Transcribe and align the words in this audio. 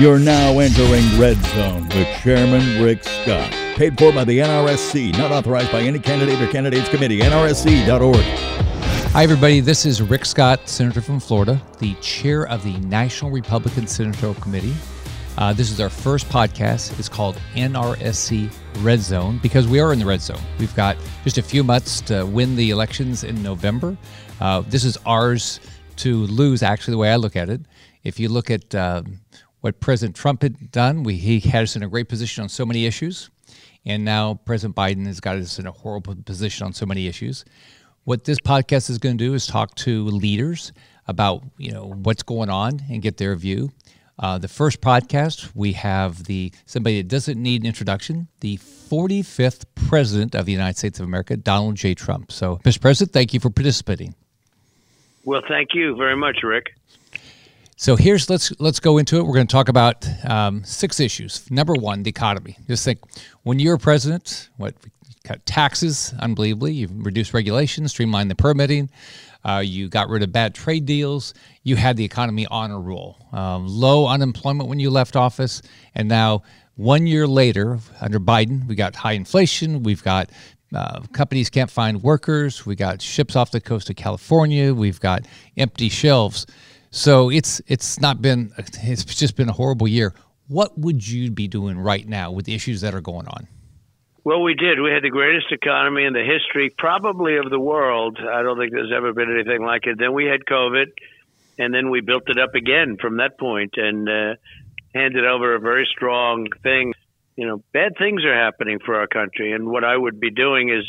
You're 0.00 0.18
now 0.18 0.58
entering 0.58 1.04
Red 1.20 1.36
Zone 1.48 1.82
with 1.88 2.08
Chairman 2.22 2.82
Rick 2.82 3.04
Scott. 3.04 3.50
Paid 3.76 3.98
for 3.98 4.10
by 4.10 4.24
the 4.24 4.38
NRSC, 4.38 5.12
not 5.18 5.30
authorized 5.30 5.70
by 5.70 5.82
any 5.82 5.98
candidate 5.98 6.40
or 6.40 6.50
candidates 6.50 6.88
committee. 6.88 7.20
NRSC.org. 7.20 8.16
Hi, 9.12 9.22
everybody. 9.22 9.60
This 9.60 9.84
is 9.84 10.00
Rick 10.00 10.24
Scott, 10.24 10.66
Senator 10.66 11.02
from 11.02 11.20
Florida, 11.20 11.60
the 11.80 11.92
chair 11.96 12.46
of 12.46 12.64
the 12.64 12.78
National 12.78 13.30
Republican 13.30 13.86
Senatorial 13.86 14.40
Committee. 14.40 14.72
Uh, 15.36 15.52
this 15.52 15.70
is 15.70 15.78
our 15.82 15.90
first 15.90 16.30
podcast. 16.30 16.98
It's 16.98 17.10
called 17.10 17.38
NRSC 17.54 18.50
Red 18.82 19.00
Zone 19.00 19.38
because 19.42 19.68
we 19.68 19.80
are 19.80 19.92
in 19.92 19.98
the 19.98 20.06
red 20.06 20.22
zone. 20.22 20.40
We've 20.58 20.74
got 20.74 20.96
just 21.24 21.36
a 21.36 21.42
few 21.42 21.62
months 21.62 22.00
to 22.02 22.24
win 22.24 22.56
the 22.56 22.70
elections 22.70 23.22
in 23.22 23.42
November. 23.42 23.98
Uh, 24.40 24.62
this 24.62 24.82
is 24.82 24.96
ours 25.04 25.60
to 25.96 26.20
lose, 26.28 26.62
actually, 26.62 26.92
the 26.92 26.98
way 26.98 27.12
I 27.12 27.16
look 27.16 27.36
at 27.36 27.50
it. 27.50 27.60
If 28.02 28.18
you 28.18 28.30
look 28.30 28.50
at 28.50 28.74
uh, 28.74 29.02
what 29.60 29.80
President 29.80 30.16
Trump 30.16 30.42
had 30.42 30.70
done. 30.70 31.02
We, 31.02 31.16
he 31.16 31.40
had 31.40 31.64
us 31.64 31.76
in 31.76 31.82
a 31.82 31.88
great 31.88 32.08
position 32.08 32.42
on 32.42 32.48
so 32.48 32.64
many 32.64 32.86
issues. 32.86 33.30
And 33.84 34.04
now 34.04 34.40
President 34.44 34.76
Biden 34.76 35.06
has 35.06 35.20
got 35.20 35.36
us 35.36 35.58
in 35.58 35.66
a 35.66 35.72
horrible 35.72 36.14
position 36.16 36.66
on 36.66 36.72
so 36.72 36.86
many 36.86 37.06
issues. 37.06 37.44
What 38.04 38.24
this 38.24 38.40
podcast 38.40 38.90
is 38.90 38.98
going 38.98 39.16
to 39.18 39.24
do 39.24 39.34
is 39.34 39.46
talk 39.46 39.74
to 39.76 40.04
leaders 40.04 40.72
about 41.06 41.42
you 41.58 41.72
know 41.72 41.92
what's 42.02 42.22
going 42.22 42.50
on 42.50 42.80
and 42.90 43.02
get 43.02 43.16
their 43.16 43.34
view. 43.36 43.70
Uh, 44.18 44.36
the 44.36 44.48
first 44.48 44.80
podcast 44.82 45.50
we 45.54 45.72
have 45.72 46.24
the 46.24 46.52
somebody 46.66 47.00
that 47.00 47.08
doesn't 47.08 47.40
need 47.40 47.62
an 47.62 47.66
introduction, 47.66 48.28
the 48.40 48.58
45th 48.58 49.64
President 49.74 50.34
of 50.34 50.44
the 50.46 50.52
United 50.52 50.76
States 50.76 51.00
of 51.00 51.06
America, 51.06 51.36
Donald 51.36 51.76
J. 51.76 51.94
Trump. 51.94 52.30
So, 52.30 52.56
Mr. 52.64 52.80
President, 52.80 53.12
thank 53.12 53.32
you 53.32 53.40
for 53.40 53.50
participating. 53.50 54.14
Well, 55.24 55.42
thank 55.46 55.70
you 55.74 55.96
very 55.96 56.16
much, 56.16 56.38
Rick. 56.42 56.74
So 57.80 57.96
here's 57.96 58.28
let's 58.28 58.52
let's 58.60 58.78
go 58.78 58.98
into 58.98 59.16
it. 59.16 59.22
We're 59.22 59.32
going 59.32 59.46
to 59.46 59.50
talk 59.50 59.70
about 59.70 60.06
um, 60.28 60.62
six 60.64 61.00
issues. 61.00 61.50
Number 61.50 61.72
one, 61.72 62.02
the 62.02 62.10
economy. 62.10 62.58
Just 62.66 62.84
think, 62.84 62.98
when 63.44 63.58
you're 63.58 63.78
president, 63.78 64.50
what 64.58 64.74
cut 65.24 65.46
taxes 65.46 66.12
unbelievably, 66.18 66.74
you've 66.74 67.06
reduced 67.06 67.32
regulations, 67.32 67.92
streamlined 67.92 68.30
the 68.30 68.34
permitting, 68.34 68.90
uh, 69.46 69.62
you 69.64 69.88
got 69.88 70.10
rid 70.10 70.22
of 70.22 70.30
bad 70.30 70.54
trade 70.54 70.84
deals, 70.84 71.32
you 71.62 71.74
had 71.74 71.96
the 71.96 72.04
economy 72.04 72.46
on 72.48 72.70
a 72.70 72.78
roll. 72.78 73.16
Um, 73.32 73.66
low 73.66 74.06
unemployment 74.06 74.68
when 74.68 74.78
you 74.78 74.90
left 74.90 75.16
office, 75.16 75.62
and 75.94 76.06
now 76.06 76.42
one 76.76 77.06
year 77.06 77.26
later, 77.26 77.78
under 78.02 78.20
Biden, 78.20 78.66
we 78.66 78.74
got 78.74 78.94
high 78.94 79.12
inflation. 79.12 79.82
We've 79.84 80.04
got 80.04 80.28
uh, 80.74 81.00
companies 81.14 81.48
can't 81.48 81.70
find 81.70 82.02
workers. 82.02 82.66
We 82.66 82.76
got 82.76 83.00
ships 83.00 83.36
off 83.36 83.52
the 83.52 83.60
coast 83.60 83.88
of 83.88 83.96
California. 83.96 84.74
We've 84.74 85.00
got 85.00 85.26
empty 85.56 85.88
shelves. 85.88 86.46
So 86.90 87.30
it's 87.30 87.60
it's 87.66 88.00
not 88.00 88.20
been 88.20 88.52
it's 88.58 89.04
just 89.04 89.36
been 89.36 89.48
a 89.48 89.52
horrible 89.52 89.86
year. 89.86 90.12
What 90.48 90.76
would 90.76 91.06
you 91.06 91.30
be 91.30 91.46
doing 91.46 91.78
right 91.78 92.06
now 92.06 92.32
with 92.32 92.46
the 92.46 92.54
issues 92.54 92.80
that 92.80 92.94
are 92.94 93.00
going 93.00 93.28
on? 93.28 93.46
Well, 94.24 94.42
we 94.42 94.54
did. 94.54 94.80
We 94.80 94.90
had 94.90 95.02
the 95.02 95.10
greatest 95.10 95.46
economy 95.50 96.04
in 96.04 96.12
the 96.12 96.24
history, 96.24 96.70
probably 96.76 97.36
of 97.36 97.48
the 97.48 97.60
world. 97.60 98.18
I 98.18 98.42
don't 98.42 98.58
think 98.58 98.72
there's 98.72 98.92
ever 98.94 99.14
been 99.14 99.32
anything 99.32 99.64
like 99.64 99.86
it. 99.86 99.96
Then 99.98 100.12
we 100.12 100.26
had 100.26 100.40
COVID, 100.44 100.86
and 101.58 101.72
then 101.72 101.90
we 101.90 102.00
built 102.00 102.24
it 102.26 102.38
up 102.38 102.54
again 102.54 102.96
from 103.00 103.18
that 103.18 103.38
point 103.38 103.74
and 103.76 104.08
uh, 104.08 104.34
handed 104.94 105.24
over 105.24 105.54
a 105.54 105.60
very 105.60 105.88
strong 105.90 106.48
thing. 106.62 106.92
You 107.36 107.46
know, 107.46 107.64
bad 107.72 107.92
things 107.96 108.24
are 108.24 108.34
happening 108.34 108.78
for 108.84 108.96
our 108.96 109.06
country, 109.06 109.52
and 109.52 109.68
what 109.68 109.84
I 109.84 109.96
would 109.96 110.20
be 110.20 110.30
doing 110.30 110.68
is 110.68 110.84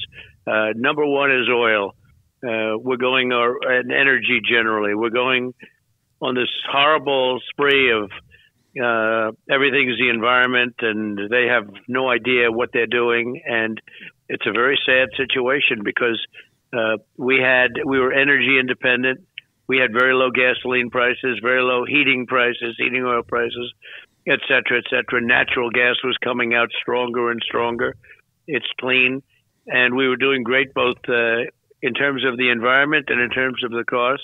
uh, 0.45 0.73
number 0.75 1.05
one 1.05 1.31
is 1.31 1.47
oil. 1.47 1.95
Uh, 2.43 2.75
we're 2.79 2.97
going, 2.97 3.31
or 3.31 3.59
and 3.63 3.91
energy 3.91 4.41
generally. 4.43 4.95
We're 4.95 5.11
going 5.11 5.53
on 6.21 6.35
this 6.35 6.49
horrible 6.71 7.39
spree 7.49 7.91
of 7.91 8.11
uh, 8.81 9.31
everything's 9.49 9.97
the 9.97 10.09
environment, 10.09 10.75
and 10.79 11.17
they 11.29 11.47
have 11.47 11.67
no 11.87 12.09
idea 12.09 12.51
what 12.51 12.69
they're 12.71 12.87
doing, 12.87 13.41
and 13.45 13.81
it's 14.29 14.45
a 14.47 14.51
very 14.53 14.79
sad 14.85 15.09
situation 15.17 15.83
because 15.83 16.19
uh, 16.73 16.97
we 17.17 17.37
had 17.37 17.71
we 17.85 17.99
were 17.99 18.13
energy 18.13 18.57
independent. 18.59 19.19
We 19.67 19.77
had 19.77 19.91
very 19.91 20.13
low 20.13 20.31
gasoline 20.31 20.89
prices, 20.89 21.39
very 21.41 21.61
low 21.61 21.85
heating 21.85 22.27
prices, 22.27 22.75
heating 22.77 23.03
oil 23.03 23.23
prices, 23.23 23.73
et 24.27 24.39
cetera, 24.47 24.77
et 24.77 24.85
cetera. 24.89 25.21
Natural 25.21 25.69
gas 25.69 25.95
was 26.03 26.17
coming 26.23 26.53
out 26.53 26.69
stronger 26.81 27.31
and 27.31 27.41
stronger. 27.43 27.95
It's 28.47 28.67
clean, 28.79 29.21
and 29.67 29.95
we 29.95 30.07
were 30.07 30.17
doing 30.17 30.43
great 30.43 30.73
both 30.73 30.97
uh, 31.09 31.43
in 31.81 31.93
terms 31.93 32.23
of 32.25 32.37
the 32.37 32.49
environment 32.51 33.05
and 33.09 33.19
in 33.19 33.29
terms 33.29 33.63
of 33.63 33.71
the 33.71 33.83
cost. 33.83 34.23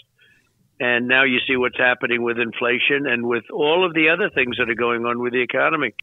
And 0.79 1.07
now 1.07 1.23
you 1.23 1.39
see 1.47 1.57
what's 1.57 1.77
happening 1.77 2.21
with 2.21 2.37
inflation 2.37 3.07
and 3.07 3.25
with 3.25 3.45
all 3.51 3.85
of 3.85 3.93
the 3.93 4.09
other 4.09 4.29
things 4.29 4.57
that 4.57 4.69
are 4.69 4.75
going 4.75 5.05
on 5.05 5.19
with 5.19 5.33
the 5.33 5.41
economy, 5.41 5.95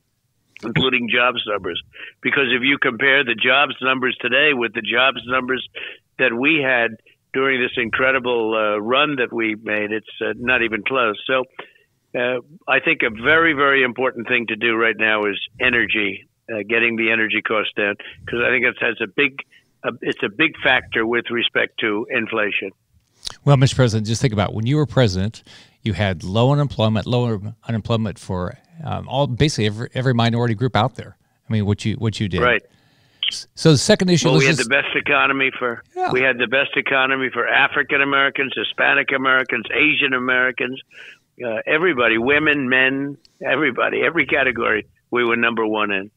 including 0.65 1.09
jobs 1.09 1.43
numbers. 1.47 1.81
Because 2.23 2.47
if 2.51 2.63
you 2.63 2.79
compare 2.79 3.23
the 3.23 3.37
jobs 3.37 3.77
numbers 3.81 4.17
today 4.21 4.53
with 4.53 4.75
the 4.75 4.83
jobs 4.83 5.21
numbers 5.27 5.65
that 6.19 6.33
we 6.33 6.61
had 6.61 6.97
during 7.33 7.61
this 7.61 7.73
incredible 7.77 8.55
uh, 8.55 8.81
run 8.81 9.17
that 9.17 9.33
we 9.33 9.55
made, 9.55 9.93
it's 9.93 10.07
uh, 10.21 10.33
not 10.37 10.63
even 10.63 10.83
close. 10.83 11.23
So 11.27 11.45
uh, 12.19 12.41
I 12.67 12.81
think 12.81 13.03
a 13.03 13.11
very, 13.11 13.53
very 13.53 13.85
important 13.85 14.27
thing 14.27 14.47
to 14.49 14.57
do 14.57 14.75
right 14.75 14.97
now 14.97 15.27
is 15.27 15.39
energy, 15.61 16.27
uh, 16.53 16.63
getting 16.69 16.97
the 16.97 17.13
energy 17.13 17.43
costs 17.43 17.73
down, 17.77 17.95
because 18.25 18.41
I 18.45 18.51
think 18.51 18.65
it 18.65 18.77
has 18.81 18.97
a 19.01 19.07
big, 19.07 19.39
it's 20.03 20.23
a 20.25 20.29
big 20.29 20.53
factor 20.65 21.07
with 21.07 21.31
respect 21.31 21.79
to 21.81 22.07
inflation. 22.11 22.71
Well, 23.45 23.57
Mr. 23.57 23.77
President, 23.77 24.07
just 24.07 24.23
think 24.23 24.33
about 24.33 24.55
when 24.55 24.67
you 24.67 24.77
were 24.77 24.87
president, 24.87 25.43
you 25.83 25.93
had 25.93 26.25
low 26.25 26.53
unemployment, 26.53 27.07
lower 27.07 27.41
unemployment 27.69 28.19
for 28.19 28.57
um, 28.83 29.09
all 29.09 29.27
basically 29.27 29.67
every, 29.67 29.89
every 29.95 30.15
minority 30.15 30.55
group 30.55 30.75
out 30.75 30.97
there. 30.97 31.17
I 31.49 31.53
mean, 31.53 31.67
what 31.67 31.85
you 31.85 31.95
what 31.97 32.19
you 32.19 32.29
did, 32.29 32.41
right? 32.41 32.63
So 33.55 33.73
the 33.73 33.79
second 33.79 34.11
issue. 34.11 34.29
Well, 34.29 34.39
we 34.39 34.47
had 34.47 34.57
just, 34.57 34.69
the 34.69 34.75
best 34.75 34.95
economy 34.95 35.51
for 35.59 35.83
yeah. 35.95 36.11
we 36.11 36.21
had 36.21 36.39
the 36.39 36.47
best 36.47 36.71
economy 36.77 37.29
for 37.33 37.47
African 37.47 38.01
Americans, 38.01 38.53
Hispanic 38.57 39.13
Americans, 39.15 39.65
Asian 39.73 40.15
Americans, 40.15 40.81
uh, 41.45 41.59
everybody, 41.67 42.17
women, 42.17 42.69
men, 42.69 43.19
everybody, 43.45 44.03
every 44.03 44.27
category. 44.27 44.87
We 45.11 45.25
were 45.25 45.37
number 45.37 45.67
one 45.67 45.91
in. 45.91 46.11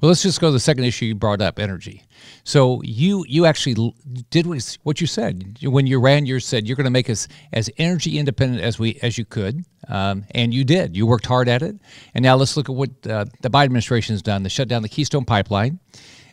Well, 0.00 0.08
let's 0.10 0.22
just 0.22 0.40
go 0.40 0.48
to 0.48 0.52
the 0.52 0.60
second 0.60 0.84
issue 0.84 1.06
you 1.06 1.14
brought 1.16 1.40
up, 1.40 1.58
energy. 1.58 2.04
So 2.44 2.80
you 2.82 3.24
you 3.28 3.46
actually 3.46 3.94
did 4.30 4.46
what 4.82 5.00
you 5.00 5.06
said 5.08 5.58
when 5.62 5.88
you 5.88 5.98
ran. 6.00 6.24
You 6.24 6.38
said 6.38 6.68
you're 6.68 6.76
going 6.76 6.84
to 6.84 6.90
make 6.90 7.10
us 7.10 7.26
as 7.52 7.68
energy 7.78 8.16
independent 8.16 8.62
as 8.62 8.78
we 8.78 8.98
as 9.02 9.18
you 9.18 9.24
could, 9.24 9.64
um, 9.88 10.24
and 10.32 10.54
you 10.54 10.64
did. 10.64 10.96
You 10.96 11.06
worked 11.06 11.26
hard 11.26 11.48
at 11.48 11.62
it. 11.62 11.76
And 12.14 12.22
now 12.22 12.36
let's 12.36 12.56
look 12.56 12.68
at 12.68 12.74
what 12.76 12.90
uh, 13.08 13.24
the 13.42 13.50
Biden 13.50 13.64
administration 13.64 14.14
has 14.14 14.22
done. 14.22 14.44
They 14.44 14.48
shut 14.48 14.68
down 14.68 14.82
the 14.82 14.88
Keystone 14.88 15.24
Pipeline. 15.24 15.80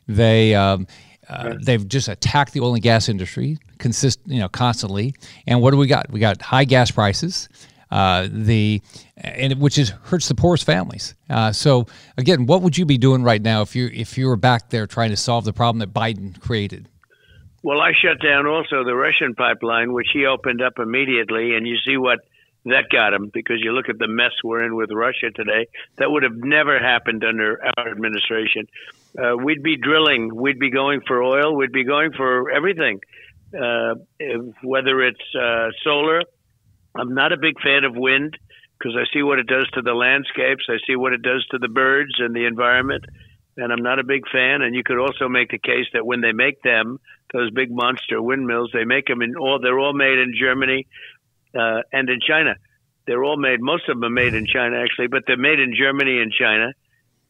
They 0.08 0.54
um, 0.54 0.86
uh, 1.28 1.56
they've 1.60 1.88
just 1.88 2.08
attacked 2.08 2.54
the 2.54 2.60
oil 2.60 2.76
and 2.76 2.84
gas 2.84 3.10
industry 3.10 3.58
consist 3.80 4.20
you 4.26 4.40
know 4.40 4.50
constantly. 4.50 5.16
And 5.48 5.62
what 5.62 5.72
do 5.72 5.78
we 5.78 5.88
got? 5.88 6.12
We 6.12 6.20
got 6.20 6.42
high 6.42 6.66
gas 6.66 6.92
prices 6.92 7.50
uh, 7.92 8.28
the 8.32 8.82
and 9.18 9.60
which 9.60 9.78
is 9.78 9.90
hurts 10.04 10.28
the 10.28 10.36
poorest 10.36 10.66
families. 10.66 11.16
Uh, 11.30 11.52
so 11.52 11.86
again, 12.18 12.46
what 12.46 12.62
would 12.62 12.78
you 12.78 12.86
be 12.86 12.98
doing 12.98 13.24
right 13.24 13.42
now 13.42 13.62
if 13.62 13.76
you 13.76 13.90
if 13.94 14.18
you 14.18 14.28
were 14.28 14.38
back 14.38 14.70
there 14.70 14.88
trying 14.88 15.10
to 15.10 15.18
solve 15.18 15.46
the 15.46 15.54
problem 15.54 15.80
that 15.80 15.94
Biden 15.94 16.40
created? 16.40 16.90
Well, 17.64 17.82
I 17.82 17.94
shut 18.00 18.22
down 18.22 18.46
also 18.46 18.84
the 18.84 18.94
Russian 18.94 19.34
pipeline, 19.34 19.92
which 19.92 20.10
he 20.14 20.28
opened 20.28 20.62
up 20.62 20.74
immediately, 20.78 21.56
and 21.56 21.68
you 21.68 21.78
see 21.84 21.98
what 21.98 22.20
that 22.66 22.86
got 22.92 23.14
him 23.14 23.32
because 23.34 23.58
you 23.60 23.72
look 23.72 23.90
at 23.90 23.98
the 23.98 24.08
mess 24.08 24.32
we're 24.44 24.64
in 24.64 24.76
with 24.76 24.92
Russia 24.92 25.32
today. 25.34 25.68
That 25.98 26.12
would 26.12 26.24
have 26.24 26.36
never 26.36 26.80
happened 26.80 27.24
under 27.24 27.60
our 27.78 27.90
administration. 27.90 28.68
Uh, 29.18 29.38
we'd 29.38 29.64
be 29.64 29.78
drilling, 29.78 30.36
we'd 30.36 30.60
be 30.60 30.70
going 30.70 31.02
for 31.08 31.24
oil, 31.24 31.56
we'd 31.56 31.72
be 31.72 31.86
going 31.86 32.12
for 32.12 32.52
everything, 32.52 33.00
uh, 33.58 33.96
whether 34.62 35.02
it's 35.02 35.36
uh, 35.36 35.70
solar 35.84 36.22
I'm 36.96 37.14
not 37.14 37.34
a 37.34 37.38
big 37.38 37.60
fan 37.62 37.84
of 37.84 37.96
wind 37.96 38.38
because 38.78 38.96
I 38.96 39.04
see 39.14 39.24
what 39.24 39.40
it 39.40 39.48
does 39.48 39.68
to 39.74 39.82
the 39.82 39.94
landscapes. 39.94 40.66
I 40.70 40.78
see 40.88 40.96
what 40.96 41.14
it 41.14 41.22
does 41.22 41.46
to 41.52 41.58
the 41.58 41.68
birds 41.68 42.14
and 42.20 42.36
the 42.36 42.46
environment. 42.46 43.06
And 43.58 43.72
I'm 43.72 43.82
not 43.82 44.00
a 44.00 44.04
big 44.04 44.24
fan. 44.32 44.62
And 44.62 44.76
you 44.76 44.84
could 44.84 45.00
also 45.00 45.30
make 45.30 45.52
the 45.52 45.58
case 45.58 45.88
that 45.94 46.06
when 46.06 46.22
they 46.22 46.34
make 46.34 46.62
them, 46.62 47.00
those 47.34 47.52
big 47.52 47.72
monster 47.72 48.22
windmills, 48.22 48.72
they 48.74 48.86
make 48.86 49.08
them 49.08 49.22
in 49.22 49.36
all, 49.36 49.60
they're 49.62 49.80
all 49.80 49.94
made 49.94 50.20
in 50.20 50.34
Germany 50.38 50.88
uh, 51.58 51.82
and 51.92 52.10
in 52.10 52.20
China. 52.26 52.56
They're 53.08 53.24
all 53.24 53.38
made, 53.38 53.62
most 53.62 53.88
of 53.88 53.96
them 53.96 54.04
are 54.04 54.10
made 54.10 54.34
in 54.34 54.46
China 54.46 54.78
actually, 54.82 55.08
but 55.08 55.24
they're 55.28 55.38
made 55.38 55.60
in 55.60 55.74
Germany 55.78 56.22
and 56.22 56.32
China. 56.32 56.74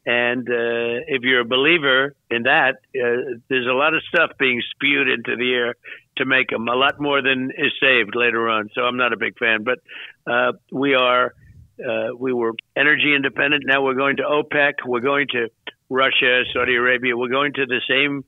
And 0.05 0.47
uh, 0.47 1.01
if 1.07 1.23
you're 1.23 1.41
a 1.41 1.45
believer 1.45 2.13
in 2.29 2.43
that, 2.43 2.75
uh, 2.95 3.39
there's 3.49 3.67
a 3.67 3.73
lot 3.73 3.95
of 3.95 4.03
stuff 4.07 4.31
being 4.37 4.61
spewed 4.71 5.07
into 5.07 5.35
the 5.35 5.51
air 5.53 5.75
to 6.17 6.25
make 6.25 6.49
them, 6.49 6.67
a 6.67 6.75
lot 6.75 6.99
more 6.99 7.21
than 7.21 7.51
is 7.57 7.71
saved 7.79 8.15
later 8.15 8.47
on. 8.49 8.69
So 8.73 8.81
I'm 8.81 8.97
not 8.97 9.13
a 9.13 9.17
big 9.17 9.37
fan. 9.37 9.63
But 9.63 9.79
uh, 10.25 10.53
we 10.71 10.95
are, 10.95 11.33
uh, 11.79 12.15
we 12.17 12.33
were 12.33 12.53
energy 12.75 13.13
independent. 13.15 13.63
Now 13.65 13.83
we're 13.83 13.95
going 13.95 14.17
to 14.17 14.23
OPEC. 14.23 14.73
We're 14.85 15.01
going 15.01 15.27
to 15.31 15.49
Russia, 15.89 16.43
Saudi 16.53 16.75
Arabia. 16.75 17.15
We're 17.17 17.29
going 17.29 17.53
to 17.53 17.65
the 17.65 17.81
same 17.87 18.23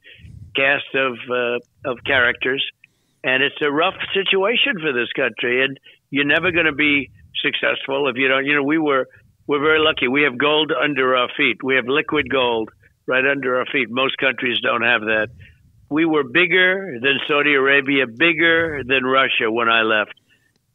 cast 0.56 0.94
of 0.96 1.18
uh, 1.30 1.90
of 1.90 2.04
characters, 2.06 2.66
and 3.24 3.44
it's 3.44 3.62
a 3.62 3.72
rough 3.72 3.96
situation 4.14 4.74
for 4.82 4.92
this 4.94 5.12
country. 5.16 5.64
And 5.64 5.80
you're 6.10 6.26
never 6.26 6.52
going 6.52 6.66
to 6.66 6.74
be 6.74 7.12
successful 7.42 8.10
if 8.10 8.16
you 8.18 8.28
don't. 8.28 8.46
You 8.46 8.56
know, 8.56 8.64
we 8.64 8.78
were 8.78 9.08
we're 9.48 9.62
very 9.62 9.80
lucky. 9.80 10.08
We 10.08 10.24
have 10.24 10.38
gold 10.38 10.72
under 10.72 11.16
our 11.16 11.30
feet. 11.38 11.64
We 11.64 11.76
have 11.76 11.86
liquid 11.88 12.30
gold 12.30 12.70
right 13.06 13.26
under 13.26 13.58
our 13.60 13.66
feet. 13.66 13.90
Most 13.90 14.18
countries 14.18 14.60
don't 14.62 14.84
have 14.84 15.02
that. 15.02 15.30
We 15.90 16.06
were 16.06 16.24
bigger 16.24 16.98
than 17.02 17.20
Saudi 17.28 17.54
Arabia, 17.54 18.08
bigger 18.08 18.84
than 18.86 19.06
Russia 19.06 19.50
when 19.50 19.70
I 19.70 19.82
left, 19.84 20.14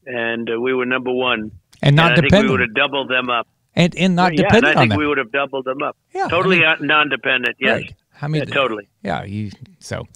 and 0.07 0.49
uh, 0.51 0.59
we 0.61 0.73
were 0.75 0.87
number 0.87 1.13
one. 1.13 1.51
And 1.83 1.97
not 1.97 2.13
and 2.13 2.21
I 2.21 2.23
dependent. 2.23 2.31
think 2.31 2.45
we 2.45 2.51
would 2.51 2.61
have 2.61 2.75
doubled 2.75 3.09
them 3.11 3.29
up. 3.29 3.47
and 3.75 3.95
and 3.97 4.15
not 4.17 4.33
yeah, 4.33 4.43
dependent 4.45 4.71
and 4.73 4.79
I 4.79 4.83
think 4.83 4.99
we 4.99 5.07
would 5.07 5.19
have 5.19 5.33
doubled 5.33 5.65
them 5.65 5.83
up. 5.83 5.97
Yeah, 6.15 6.27
I 6.27 6.29
totally 6.29 6.61
mean- 6.61 6.67
non- 6.81 6.87
non-dependent. 6.87 7.57
Yes, 7.59 7.83
Right. 7.83 7.95
I 8.23 8.29
mean, 8.29 8.45
yeah, 8.47 8.55
totally. 8.55 8.89
Yeah, 9.03 9.25
you 9.25 9.51
so 9.81 10.07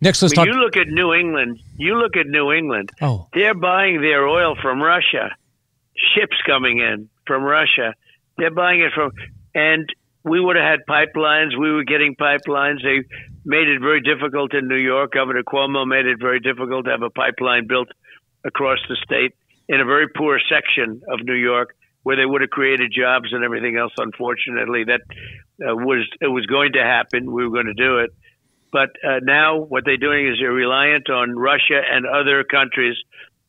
next 0.00 0.22
let's 0.22 0.34
When 0.36 0.46
talk. 0.46 0.54
you 0.54 0.60
look 0.60 0.76
at 0.76 0.88
New 0.88 1.12
England, 1.12 1.60
you 1.76 1.96
look 1.98 2.16
at 2.16 2.26
New 2.26 2.50
England. 2.52 2.90
oh, 3.02 3.28
They're 3.34 3.54
buying 3.54 4.00
their 4.00 4.26
oil 4.26 4.56
from 4.60 4.82
Russia. 4.82 5.36
Ships 6.14 6.36
coming 6.46 6.78
in 6.80 7.08
from 7.26 7.42
Russia. 7.42 7.94
They're 8.38 8.50
buying 8.54 8.80
it 8.80 8.92
from, 8.94 9.12
and 9.54 9.86
we 10.24 10.40
would 10.40 10.56
have 10.56 10.64
had 10.64 10.80
pipelines. 10.88 11.58
We 11.58 11.70
were 11.72 11.84
getting 11.84 12.16
pipelines. 12.16 12.82
They 12.82 13.04
made 13.44 13.68
it 13.68 13.80
very 13.80 14.00
difficult 14.00 14.54
in 14.54 14.68
New 14.68 14.80
York. 14.80 15.12
Governor 15.12 15.42
Cuomo 15.42 15.86
made 15.86 16.06
it 16.06 16.18
very 16.20 16.40
difficult 16.40 16.84
to 16.84 16.90
have 16.90 17.02
a 17.02 17.10
pipeline 17.10 17.66
built 17.66 17.88
across 18.44 18.78
the 18.88 18.96
state 19.04 19.34
in 19.68 19.80
a 19.80 19.84
very 19.84 20.08
poor 20.08 20.40
section 20.48 21.02
of 21.08 21.20
New 21.22 21.34
York 21.34 21.74
where 22.02 22.16
they 22.16 22.24
would 22.24 22.40
have 22.40 22.50
created 22.50 22.92
jobs 22.96 23.32
and 23.32 23.44
everything 23.44 23.76
else. 23.76 23.92
Unfortunately, 23.98 24.84
that 24.84 25.00
uh, 25.60 25.76
was 25.76 26.08
it 26.20 26.28
was 26.28 26.46
going 26.46 26.72
to 26.72 26.82
happen. 26.82 27.30
We 27.30 27.44
were 27.44 27.52
going 27.52 27.66
to 27.66 27.74
do 27.74 27.98
it. 27.98 28.10
But 28.72 28.90
uh, 29.04 29.20
now 29.22 29.58
what 29.58 29.84
they're 29.84 29.96
doing 29.96 30.28
is 30.28 30.38
they're 30.40 30.52
reliant 30.52 31.10
on 31.10 31.36
Russia 31.36 31.80
and 31.90 32.06
other 32.06 32.44
countries 32.44 32.96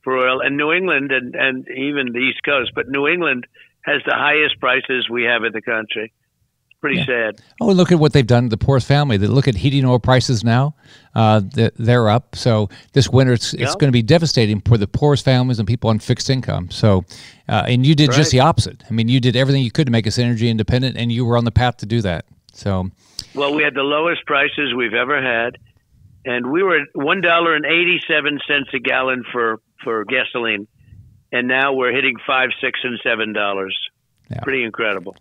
for 0.04 0.18
oil, 0.18 0.42
and 0.42 0.58
New 0.58 0.72
England 0.72 1.12
and, 1.12 1.36
and 1.36 1.68
even 1.70 2.12
the 2.12 2.20
East 2.20 2.40
Coast. 2.44 2.72
But 2.74 2.90
New 2.90 3.08
England 3.08 3.46
has 3.86 4.02
the 4.06 4.16
highest 4.16 4.60
prices 4.60 5.08
we 5.10 5.24
have 5.24 5.44
in 5.44 5.54
the 5.54 5.62
country. 5.62 6.12
Pretty 6.82 7.06
sad. 7.06 7.40
oh, 7.62 7.68
look 7.68 7.92
at 7.92 8.00
what 8.00 8.12
they've 8.12 8.26
done 8.26 8.44
to 8.46 8.50
the 8.50 8.58
poorest 8.58 8.88
family. 8.88 9.16
They 9.16 9.28
look 9.28 9.48
at 9.48 9.56
heating 9.56 9.86
oil 9.86 10.00
prices 10.00 10.44
now; 10.44 10.74
uh, 11.14 11.42
they're 11.76 12.10
up. 12.10 12.36
So 12.36 12.70
this 12.94 13.08
winter, 13.08 13.34
it's, 13.34 13.54
it's 13.54 13.76
going 13.76 13.90
to 13.90 13.92
be 13.92 14.02
devastating 14.02 14.62
for 14.62 14.80
the 14.80 14.88
poorest 14.88 15.24
families 15.24 15.60
and 15.60 15.68
people 15.68 15.92
on 15.92 16.00
fixed 16.00 16.28
income. 16.28 16.72
So, 16.72 17.06
uh, 17.48 17.66
and 17.68 17.86
you 17.86 17.94
did 17.94 18.12
just 18.12 18.32
the 18.32 18.40
opposite. 18.40 18.84
I 18.90 18.94
mean, 18.94 19.08
you 19.10 19.20
did 19.20 19.36
everything 19.36 19.62
you 19.62 19.70
could 19.70 19.86
to 19.86 19.92
make 19.92 20.08
us 20.08 20.18
energy 20.18 20.50
independent, 20.50 20.98
and 20.98 21.12
you 21.12 21.24
were 21.24 21.38
on 21.38 21.46
the 21.46 21.52
path 21.52 21.78
to 21.78 21.86
do 21.86 22.02
that. 22.02 22.26
So, 22.52 22.90
Well, 23.36 23.54
we 23.54 23.62
had 23.62 23.76
the 23.76 23.84
lowest 23.84 24.26
prices 24.26 24.74
we've 24.76 24.96
ever 24.96 25.22
had, 25.22 25.60
and 26.26 26.52
we 26.52 26.64
were 26.64 26.78
at 26.78 26.88
one 26.94 27.22
dollar 27.22 27.54
and 27.56 27.64
eighty-seven 27.64 28.40
cents 28.48 28.70
a 28.74 28.80
gallon 28.80 29.24
for 29.32 29.60
for 29.84 30.04
gasoline, 30.06 30.68
and 31.32 31.48
now 31.48 31.74
we're 31.74 31.94
hitting 31.94 32.16
five, 32.26 32.50
six, 32.60 32.80
and 32.84 33.00
seven 33.04 33.34
dollars. 33.34 33.78
Yeah. 34.32 34.40
Pretty 34.40 34.64
incredible. 34.64 35.16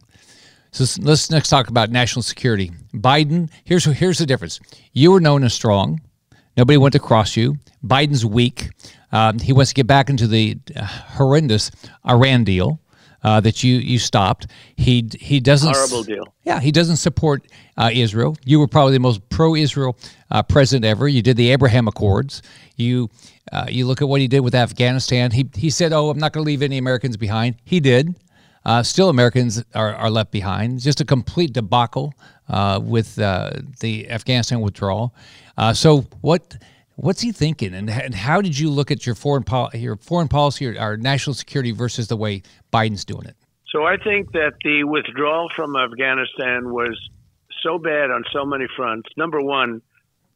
So 0.73 0.85
let's 1.03 1.31
next 1.31 1.49
talk 1.49 1.69
about 1.69 1.91
national 1.91 2.23
security. 2.23 2.73
Biden, 2.95 3.51
here's 3.65 3.85
here's 3.85 4.19
the 4.19 4.27
difference. 4.27 4.61
You 4.93 5.13
were 5.13 5.21
known 5.21 5.45
as 5.45 5.53
strong. 5.53 6.01
Nobody 6.57 6.77
went 6.77 6.93
to 6.93 6.99
cross 6.99 7.37
you. 7.37 7.57
Biden's 7.85 8.25
weak. 8.25 8.71
Um, 9.13 9.39
he 9.39 9.53
wants 9.53 9.71
to 9.71 9.75
get 9.75 9.87
back 9.87 10.09
into 10.09 10.27
the 10.27 10.59
uh, 10.77 10.85
horrendous 10.85 11.71
Iran 12.07 12.45
deal 12.45 12.81
uh, 13.23 13.41
that 13.41 13.63
you 13.63 13.77
you 13.77 13.99
stopped. 13.99 14.47
He 14.77 15.09
he 15.19 15.41
doesn't 15.41 15.75
Horrible 15.75 16.03
deal. 16.03 16.35
Yeah, 16.45 16.61
he 16.61 16.73
doesn't 16.73 16.97
support 16.97 17.47
uh, 17.77 17.91
Israel. 17.93 18.37
You 18.45 18.61
were 18.61 18.69
probably 18.69 18.93
the 18.95 19.01
most 19.01 19.29
pro-Israel 19.29 19.97
uh, 20.31 20.43
president 20.43 20.85
ever. 20.85 21.09
You 21.09 21.23
did 21.23 21.37
the 21.37 21.51
Abraham 21.51 21.89
Accords. 21.89 22.43
You 22.77 23.11
uh, 23.53 23.67
you 23.69 23.87
look 23.87 24.01
at 24.03 24.09
what 24.09 24.21
he 24.21 24.29
did 24.29 24.41
with 24.41 24.55
Afghanistan. 24.55 25.31
He 25.31 25.49
he 25.55 25.71
said, 25.71 25.93
"Oh, 25.93 26.11
I'm 26.11 26.19
not 26.19 26.33
going 26.33 26.45
to 26.45 26.47
leave 26.47 26.63
any 26.63 26.79
Americans 26.79 27.17
behind." 27.17 27.57
He 27.65 27.81
did. 27.81 28.15
Uh, 28.65 28.83
still, 28.83 29.09
Americans 29.09 29.65
are, 29.75 29.95
are 29.95 30.11
left 30.11 30.31
behind. 30.31 30.81
Just 30.81 31.01
a 31.01 31.05
complete 31.05 31.53
debacle 31.53 32.15
uh, 32.49 32.81
with 32.83 33.19
uh, 33.19 33.53
the 33.81 34.11
Afghanistan 34.11 34.61
withdrawal. 34.61 35.15
Uh, 35.57 35.73
so, 35.73 36.03
what 36.21 36.57
what's 36.97 37.23
he 37.23 37.33
thinking, 37.33 37.75
and, 37.75 37.89
and 37.89 38.15
how 38.15 38.41
did 38.41 38.59
you 38.59 38.71
look 38.71 38.91
at 38.91 39.07
your 39.07 39.15
foreign 39.15 39.43
pol- 39.43 39.71
your 39.75 39.97
foreign 39.97 40.29
policy 40.29 40.67
or, 40.67 40.97
national 40.97 41.35
security 41.35 41.71
versus 41.71 42.09
the 42.09 42.17
way 42.17 42.43
Biden's 42.73 43.05
doing 43.05 43.27
it? 43.27 43.37
So 43.73 43.85
I 43.85 43.97
think 43.97 44.33
that 44.33 44.55
the 44.65 44.85
withdrawal 44.85 45.49
from 45.55 45.77
Afghanistan 45.77 46.73
was 46.73 46.99
so 47.63 47.79
bad 47.79 48.11
on 48.11 48.25
so 48.33 48.45
many 48.45 48.67
fronts. 48.77 49.09
Number 49.17 49.41
one, 49.41 49.81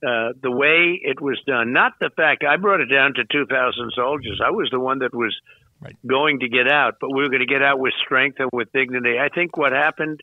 uh, 0.07 0.33
the 0.41 0.51
way 0.51 1.01
it 1.03 1.21
was 1.21 1.41
done, 1.47 1.73
not 1.73 1.93
the 2.01 2.11
fact 2.17 2.45
I 2.45 2.57
brought 2.57 2.81
it 2.81 2.87
down 2.87 3.15
to 3.15 3.25
2,000 3.25 3.93
soldiers. 3.95 4.41
I 4.45 4.51
was 4.51 4.69
the 4.71 4.79
one 4.79 5.01
that 5.01 5.15
was 5.15 5.35
Right. 5.81 5.97
going 6.07 6.41
to 6.41 6.49
get 6.49 6.67
out, 6.67 6.95
but 7.01 7.11
we 7.11 7.23
were 7.23 7.29
going 7.29 7.47
to 7.47 7.53
get 7.53 7.63
out 7.63 7.79
with 7.79 7.93
strength 8.05 8.41
and 8.41 8.49
with 8.53 8.73
dignity. 8.73 9.19
I 9.19 9.29
think 9.29 9.57
what 9.57 9.73
happened 9.73 10.23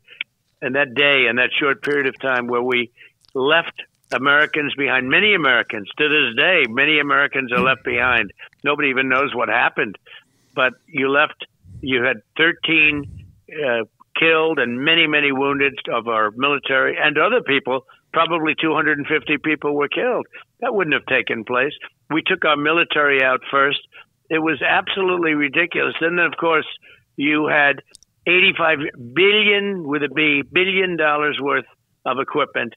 in 0.62 0.74
that 0.74 0.94
day 0.96 1.28
and 1.30 1.38
that 1.38 1.50
short 1.60 1.84
period 1.84 2.08
of 2.08 2.20
time 2.20 2.48
where 2.48 2.62
we 2.64 2.92
left 3.34 3.74
Americans 4.12 4.74
behind, 4.76 5.10
many 5.10 5.34
Americans 5.34 5.88
to 5.98 6.10
this 6.10 6.36
day, 6.36 6.64
many 6.68 7.00
Americans 7.00 7.52
are 7.52 7.62
left 7.62 7.84
behind. 7.84 8.32
Nobody 8.64 8.90
even 8.90 9.10
knows 9.10 9.34
what 9.34 9.50
happened, 9.50 9.98
but 10.56 10.74
you 10.88 11.10
left. 11.10 11.46
You 11.82 12.04
had 12.04 12.18
13 12.38 13.26
uh, 13.52 13.84
killed 14.20 14.60
and 14.60 14.80
many, 14.80 15.08
many 15.08 15.32
wounded 15.32 15.74
of 15.92 16.08
our 16.08 16.32
military 16.32 16.98
and 17.02 17.18
other 17.18 17.42
people. 17.42 17.86
Probably 18.14 18.54
250 18.60 19.38
people 19.44 19.76
were 19.76 19.88
killed. 19.88 20.28
That 20.60 20.76
wouldn't 20.76 20.94
have 20.94 21.06
taken 21.06 21.46
place. 21.46 21.74
We 22.10 22.22
took 22.22 22.44
our 22.46 22.58
military 22.58 23.24
out 23.24 23.40
first. 23.50 23.80
It 24.32 24.40
was 24.40 24.62
absolutely 24.62 25.34
ridiculous. 25.34 25.94
And 26.00 26.18
then, 26.18 26.26
of 26.26 26.38
course, 26.40 26.66
you 27.18 27.48
had 27.48 27.82
85 28.26 28.78
billion 29.14 29.86
with 29.86 30.04
a 30.04 30.10
B 30.10 30.42
billion 30.42 30.96
dollars 30.96 31.38
worth 31.42 31.66
of 32.06 32.18
equipment, 32.18 32.74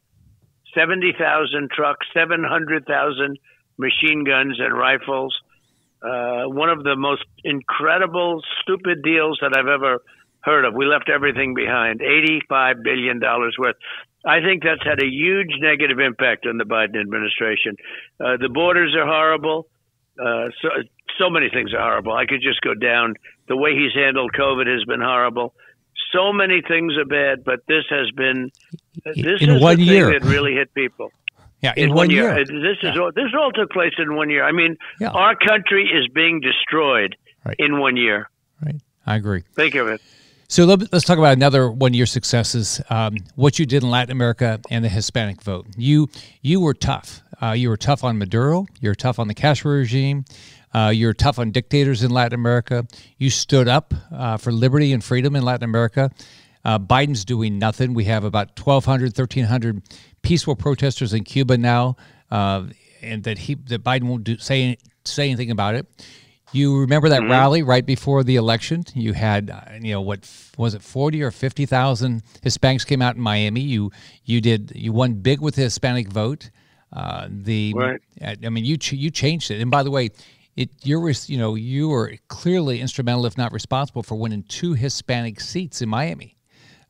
70,000 0.74 1.70
trucks, 1.70 2.06
700,000 2.12 3.38
machine 3.78 4.24
guns 4.24 4.58
and 4.58 4.76
rifles. 4.76 5.32
Uh, 6.02 6.50
one 6.50 6.70
of 6.70 6.82
the 6.82 6.96
most 6.96 7.24
incredible, 7.44 8.42
stupid 8.62 9.02
deals 9.04 9.38
that 9.40 9.56
I've 9.56 9.68
ever 9.68 10.02
heard 10.40 10.64
of. 10.64 10.74
We 10.74 10.86
left 10.86 11.08
everything 11.08 11.54
behind, 11.54 12.00
$85 12.00 12.82
billion 12.82 13.20
worth. 13.58 13.76
I 14.26 14.40
think 14.40 14.64
that's 14.64 14.82
had 14.82 15.00
a 15.00 15.06
huge 15.06 15.54
negative 15.60 16.00
impact 16.00 16.46
on 16.46 16.58
the 16.58 16.64
Biden 16.64 17.00
administration. 17.00 17.76
Uh, 18.18 18.38
the 18.40 18.48
borders 18.48 18.92
are 18.98 19.06
horrible. 19.06 19.68
Uh, 20.18 20.48
so, 20.60 20.68
so 21.19 21.31
many 21.31 21.49
things 21.50 21.72
are 21.75 21.81
horrible. 21.81 22.12
I 22.12 22.26
could 22.26 22.40
just 22.43 22.61
go 22.61 22.75
down. 22.75 23.14
The 23.49 23.56
way 23.56 23.72
he's 23.75 23.93
handled 23.94 24.32
COVID 24.32 24.66
has 24.66 24.84
been 24.84 25.00
horrible. 25.00 25.55
So 26.12 26.32
many 26.32 26.62
things 26.66 26.96
are 26.96 27.05
bad, 27.05 27.44
but 27.44 27.61
this 27.66 27.84
has 27.90 28.11
been 28.12 28.50
this 29.04 29.42
In 29.42 29.50
is 29.50 29.62
one 29.62 29.76
the 29.78 29.83
year. 29.85 30.11
thing 30.11 30.21
that 30.23 30.28
really 30.28 30.52
hit 30.54 30.73
people 30.75 31.11
Yeah, 31.61 31.73
in, 31.76 31.90
in, 31.90 31.94
one 31.94 32.11
year. 32.11 32.35
year. 32.37 32.44
This 32.44 32.78
is 32.83 32.97
all, 32.99 33.11
this 33.14 33.30
all 33.38 33.50
took 33.52 33.71
place 33.71 33.92
in 33.99 34.14
one 34.14 34.30
year. 34.30 34.44
I 34.44 34.52
mean, 34.52 34.76
Yeah. 35.00 35.09
our 35.11 35.35
country 35.37 35.85
is 35.92 36.06
being 36.12 36.40
destroyed 36.40 37.16
Right. 37.44 37.56
in 37.59 37.78
one 37.78 37.97
year. 37.97 38.28
Right, 38.64 38.76
I 39.06 39.16
agree. 39.16 39.42
Think 39.54 39.75
of 39.75 39.88
it. 39.88 40.00
So 40.49 40.64
let, 40.66 40.92
us 40.94 41.02
talk 41.04 41.18
about 41.18 41.33
another 41.33 41.71
one 41.71 41.92
of 41.92 41.94
your 41.97 42.06
successes. 42.06 42.80
Um, 42.90 43.16
what 43.35 43.59
you 43.59 43.66
did 43.66 43.83
in 43.83 43.90
Latin 43.90 44.12
America 44.12 44.61
and 44.71 44.85
the 44.85 44.88
Hispanic 44.88 45.42
vote. 45.42 45.66
You 45.76 46.09
you 46.42 46.61
were 46.61 46.75
tough. 46.75 47.23
Uh, 47.42 47.52
you 47.52 47.68
were 47.71 47.76
tough 47.78 48.04
on 48.04 48.18
Maduro. 48.18 48.66
You 48.80 48.90
were 48.90 48.94
tough 48.94 49.18
on 49.18 49.26
the 49.28 49.35
Castro 49.35 49.73
regime. 49.73 50.25
Uh, 50.75 50.90
you're 50.95 51.14
tough 51.14 51.38
on 51.38 51.50
dictators 51.52 52.02
in 52.02 52.11
Latin 52.11 52.35
America. 52.35 52.87
You 53.16 53.31
stood 53.31 53.69
up 53.69 53.95
uh, 54.12 54.37
for 54.37 54.50
liberty 54.52 54.93
and 54.93 55.02
freedom 55.02 55.37
in 55.37 55.45
Latin 55.45 55.64
America. 55.64 56.11
Uh, 56.64 56.78
Biden's 56.78 57.25
doing 57.25 57.59
nothing. 57.59 57.95
We 57.95 58.04
have 58.04 58.25
about 58.25 58.59
1,200, 58.59 59.16
1,300 59.16 59.83
peaceful 60.23 60.57
protesters 60.57 61.12
in 61.12 61.23
Cuba 61.25 61.59
now, 61.59 61.97
uh, 62.31 62.64
and 63.02 63.23
that 63.25 63.38
he 63.38 63.54
that 63.54 63.85
Biden 63.85 64.04
won't 64.04 64.25
do, 64.25 64.38
say 64.38 64.78
say 65.04 65.28
anything 65.28 65.50
about 65.50 65.75
it. 65.75 65.87
You 66.52 66.78
remember 66.81 67.09
that 67.09 67.23
rally 67.28 67.62
right 67.62 67.85
before 67.85 68.23
the 68.23 68.37
election? 68.37 68.85
You 68.95 69.12
had, 69.12 69.50
uh, 69.50 69.61
you 69.81 69.93
know, 69.93 70.00
what 70.00 70.21
was 70.57 70.75
it, 70.75 70.83
forty 70.83 71.23
or 71.23 71.31
fifty 71.31 71.66
thousand 71.66 72.23
Hispanics 72.43 72.87
came 72.87 73.02
out 73.02 73.16
in 73.16 73.21
Miami. 73.21 73.61
You 73.61 73.90
you 74.25 74.40
did 74.40 74.73
you 74.75 74.93
won 74.93 75.14
big 75.14 75.40
with 75.40 75.57
the 75.57 75.62
Hispanic 75.62 76.09
vote. 76.09 76.50
Uh, 76.93 77.26
the 77.28 77.75
Right. 77.75 78.00
I 78.23 78.37
I 78.45 78.49
mean, 78.50 78.64
you 78.64 78.76
ch- 78.78 78.93
you 78.93 79.11
changed 79.11 79.50
it. 79.50 79.61
And 79.61 79.71
by 79.71 79.83
the 79.83 79.90
way, 79.90 80.11
it 80.56 80.70
you're 80.82 81.11
you 81.26 81.38
know 81.38 81.54
you 81.54 81.88
were 81.88 82.14
clearly 82.28 82.80
instrumental, 82.80 83.26
if 83.26 83.37
not 83.37 83.52
responsible, 83.52 84.02
for 84.02 84.16
winning 84.16 84.44
two 84.44 84.75
Hispanic 84.75 85.40
seats 85.40 85.82
in 85.82 85.88
Miami. 85.88 86.37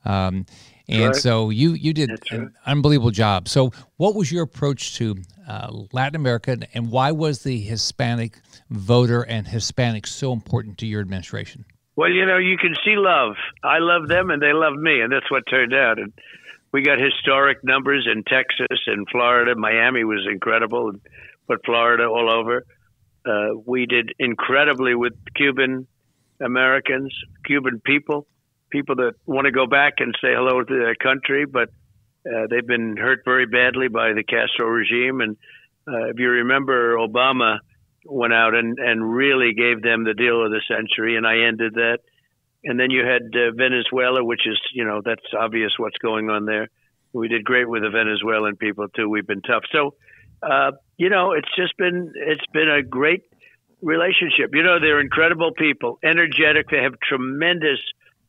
Um, 0.04 0.46
and 0.86 1.12
Right. 1.12 1.16
so 1.16 1.50
you 1.50 1.72
you 1.72 1.94
did 1.94 2.10
an 2.30 2.52
unbelievable 2.66 3.10
job. 3.10 3.48
So 3.48 3.72
what 3.96 4.14
was 4.14 4.30
your 4.30 4.42
approach 4.42 4.96
to 4.96 5.16
uh, 5.48 5.70
Latin 5.92 6.16
America, 6.16 6.58
and 6.74 6.90
why 6.90 7.12
was 7.12 7.42
the 7.42 7.58
Hispanic 7.60 8.38
voter 8.70 9.22
and 9.22 9.46
Hispanics 9.46 10.08
so 10.08 10.32
important 10.32 10.78
to 10.78 10.86
your 10.86 11.00
administration? 11.00 11.64
Well, 11.96 12.10
you 12.10 12.26
know, 12.26 12.38
you 12.38 12.58
can 12.58 12.74
see 12.84 12.96
love. 12.96 13.36
I 13.62 13.78
love 13.78 14.08
them, 14.08 14.30
and 14.30 14.42
they 14.42 14.52
love 14.52 14.74
me, 14.74 15.00
and 15.00 15.12
that's 15.12 15.30
what 15.30 15.44
turned 15.48 15.72
out. 15.72 15.98
And 15.98 16.12
we 16.72 16.82
got 16.82 16.98
historic 16.98 17.62
numbers 17.62 18.06
in 18.10 18.24
Texas 18.24 18.80
and 18.86 19.06
Florida. 19.10 19.54
Miami 19.54 20.04
was 20.04 20.26
incredible, 20.30 20.92
but 21.46 21.64
Florida 21.64 22.04
all 22.04 22.28
over. 22.28 22.66
Uh, 23.26 23.54
we 23.66 23.86
did 23.86 24.12
incredibly 24.18 24.94
with 24.94 25.14
Cuban 25.34 25.86
Americans, 26.40 27.12
Cuban 27.44 27.80
people. 27.84 28.26
people 28.70 28.96
that 28.96 29.14
want 29.24 29.44
to 29.44 29.52
go 29.52 29.66
back 29.66 29.94
and 29.98 30.14
say 30.20 30.34
hello 30.34 30.62
to 30.62 30.78
their 30.78 30.96
country, 30.96 31.46
but 31.46 31.68
uh, 32.26 32.46
they've 32.50 32.66
been 32.66 32.96
hurt 32.96 33.20
very 33.24 33.46
badly 33.46 33.86
by 33.86 34.12
the 34.12 34.24
Castro 34.24 34.66
regime. 34.66 35.20
And 35.20 35.36
uh, 35.86 36.08
if 36.10 36.18
you 36.18 36.28
remember, 36.28 36.96
Obama 36.96 37.58
went 38.04 38.34
out 38.34 38.54
and, 38.54 38.78
and 38.78 39.14
really 39.14 39.54
gave 39.54 39.80
them 39.80 40.02
the 40.02 40.14
deal 40.14 40.44
of 40.44 40.50
the 40.50 40.60
century, 40.66 41.16
and 41.16 41.24
I 41.26 41.46
ended 41.46 41.74
that. 41.74 41.98
And 42.64 42.80
then 42.80 42.90
you 42.90 43.06
had 43.06 43.22
uh, 43.22 43.52
Venezuela, 43.54 44.24
which 44.24 44.44
is, 44.46 44.58
you 44.72 44.84
know, 44.84 45.02
that's 45.04 45.22
obvious 45.38 45.72
what's 45.78 45.98
going 45.98 46.30
on 46.30 46.44
there. 46.44 46.68
We 47.12 47.28
did 47.28 47.44
great 47.44 47.68
with 47.68 47.82
the 47.82 47.90
Venezuelan 47.90 48.56
people 48.56 48.88
too. 48.88 49.08
We've 49.08 49.26
been 49.26 49.42
tough. 49.42 49.62
So, 49.70 49.94
uh, 50.44 50.72
you 50.96 51.10
know, 51.10 51.32
it's 51.32 51.48
just 51.56 51.76
been 51.76 52.12
it's 52.14 52.46
been 52.52 52.68
a 52.68 52.82
great 52.82 53.22
relationship. 53.82 54.50
You 54.52 54.62
know, 54.62 54.78
they're 54.80 55.00
incredible 55.00 55.52
people, 55.52 55.98
energetic. 56.02 56.68
They 56.70 56.82
have 56.82 56.94
tremendous 57.00 57.80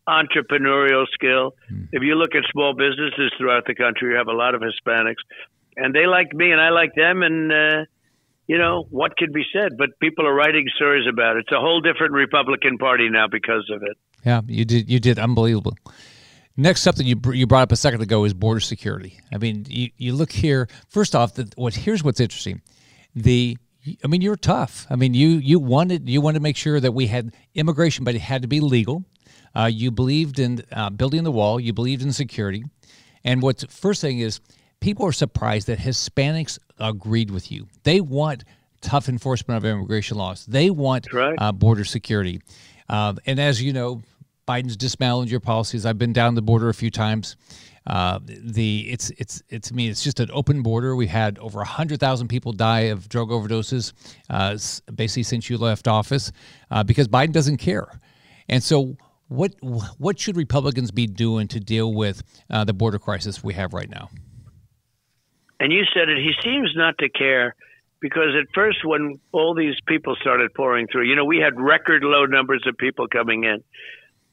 entrepreneurial 0.08 1.06
skill. 1.14 1.54
Mm. 1.72 1.90
If 1.92 2.04
you 2.04 2.16
look 2.16 2.36
at 2.36 2.44
small 2.52 2.74
businesses 2.74 3.32
throughout 3.38 3.66
the 3.66 3.76
country, 3.76 4.12
you 4.12 4.18
have 4.18 4.28
a 4.28 4.34
lot 4.34 4.56
of 4.56 4.62
Hispanics, 4.62 5.24
and 5.76 5.94
they 5.94 6.06
like 6.06 6.34
me, 6.34 6.52
and 6.52 6.62
I 6.62 6.70
like 6.70 6.94
them, 6.96 7.24
and 7.24 7.52
uh, 7.52 7.86
you 8.48 8.58
know 8.58 8.86
what 8.90 9.18
could 9.18 9.34
be 9.34 9.44
said. 9.52 9.78
But 9.78 10.00
people 10.00 10.26
are 10.28 10.34
writing 10.34 10.68
stories 10.76 11.08
about 11.08 11.38
it. 11.38 11.46
It's 11.48 11.52
a 11.52 11.60
whole 11.60 11.82
different 11.82 12.14
Republican 12.14 12.78
Party 12.78 13.10
now 13.10 13.28
because 13.28 13.70
of 13.72 13.82
it. 13.84 13.98
Yeah, 14.26 14.42
you 14.48 14.66
did. 14.66 14.90
You 14.90 15.00
did 15.00 15.20
unbelievable. 15.20 15.78
Next 16.58 16.88
up 16.88 16.96
that 16.96 17.06
you 17.06 17.20
you 17.34 17.48
brought 17.48 17.64
up 17.64 17.72
a 17.72 17.76
second 17.76 18.02
ago 18.02 18.24
is 18.24 18.34
border 18.34 18.62
security. 18.62 19.20
I 19.34 19.38
mean, 19.38 19.66
you, 19.70 19.90
you 19.98 20.14
look 20.14 20.32
here. 20.32 20.70
First 20.88 21.14
off, 21.14 21.34
the, 21.34 21.52
what 21.56 21.76
here's 21.76 22.04
what's 22.04 22.20
interesting. 22.20 22.62
The 23.14 23.58
I 24.04 24.08
mean, 24.08 24.22
you're 24.22 24.38
tough. 24.38 24.88
I 24.90 24.96
mean, 24.96 25.14
you 25.14 25.30
you 25.30 25.60
wanted 25.60 26.10
you 26.10 26.22
wanted 26.22 26.40
to 26.40 26.44
make 26.44 26.56
sure 26.56 26.80
that 26.80 26.94
we 26.94 27.08
had 27.08 27.34
immigration, 27.56 28.06
but 28.06 28.16
it 28.16 28.22
had 28.22 28.42
to 28.42 28.48
be 28.48 28.62
legal. 28.62 29.04
Uh, 29.54 29.66
you 29.66 29.92
believed 29.92 30.40
in 30.40 30.64
uh, 30.72 30.90
building 30.90 31.24
the 31.24 31.32
wall. 31.32 31.60
You 31.60 31.74
believed 31.74 32.02
in 32.02 32.12
security. 32.14 32.64
And 33.24 33.42
what's 33.42 33.64
first 33.66 34.02
thing 34.02 34.20
is 34.20 34.40
people 34.80 35.06
are 35.06 35.12
surprised 35.12 35.68
that 35.68 35.80
Hispanics 35.80 36.58
agreed 36.80 37.32
with 37.32 37.52
you. 37.52 37.68
They 37.84 38.02
want 38.02 38.44
tough 38.82 39.10
enforcement 39.10 39.58
of 39.58 39.66
immigration 39.66 40.18
laws. 40.18 40.46
They 40.46 40.70
want 40.70 41.12
right. 41.12 41.36
uh, 41.38 41.52
border 41.52 41.84
security. 41.84 42.42
Uh, 42.88 43.16
and 43.26 43.40
as 43.40 43.62
you 43.62 43.74
know, 43.74 44.02
Biden's 44.48 44.78
dismantled 44.78 45.30
your 45.30 45.40
policies. 45.40 45.86
I've 45.86 45.98
been 45.98 46.14
down 46.14 46.36
the 46.36 46.42
border 46.42 46.70
a 46.70 46.74
few 46.74 46.92
times. 46.92 47.36
Uh, 47.88 48.20
the 48.26 48.88
it's 48.90 49.12
it's 49.12 49.44
it's 49.50 49.72
mean 49.72 49.92
it's 49.92 50.04
just 50.04 50.20
an 50.20 50.30
open 50.34 50.64
border. 50.64 50.96
We 50.96 51.06
had 51.06 51.38
over 51.38 51.64
hundred 51.64 52.00
thousand 52.00 52.30
people 52.30 52.52
die 52.52 52.92
of 52.92 53.08
drug 53.10 53.30
overdoses, 53.30 53.94
uh, 54.30 54.58
basically 54.94 55.24
since 55.24 55.50
you 55.50 55.58
left 55.58 55.88
office, 55.88 56.32
uh, 56.72 56.84
because 56.84 57.08
Biden 57.08 57.32
doesn't 57.32 57.58
care. 57.58 58.00
And 58.50 58.64
so, 58.64 58.98
what 59.28 59.54
what 59.62 60.20
should 60.20 60.36
Republicans 60.36 60.90
be 60.90 61.06
doing 61.06 61.48
to 61.50 61.60
deal 61.60 61.94
with 61.94 62.24
uh, 62.50 62.64
the 62.64 62.74
border 62.74 62.98
crisis 62.98 63.44
we 63.44 63.54
have 63.54 63.74
right 63.74 63.90
now? 63.90 64.10
And 65.60 65.72
you 65.72 65.84
said 65.94 66.10
it. 66.10 66.18
He 66.18 66.34
seems 66.44 66.74
not 66.76 66.98
to 66.98 67.10
care 67.10 67.56
because 68.02 68.36
at 68.40 68.48
first, 68.54 68.84
when 68.84 69.20
all 69.32 69.56
these 69.56 69.76
people 69.88 70.16
started 70.20 70.54
pouring 70.54 70.88
through, 70.92 71.04
you 71.04 71.16
know, 71.16 71.26
we 71.26 71.38
had 71.38 71.60
record 71.60 72.04
low 72.04 72.26
numbers 72.26 72.64
of 72.68 72.78
people 72.78 73.08
coming 73.08 73.44
in. 73.44 73.64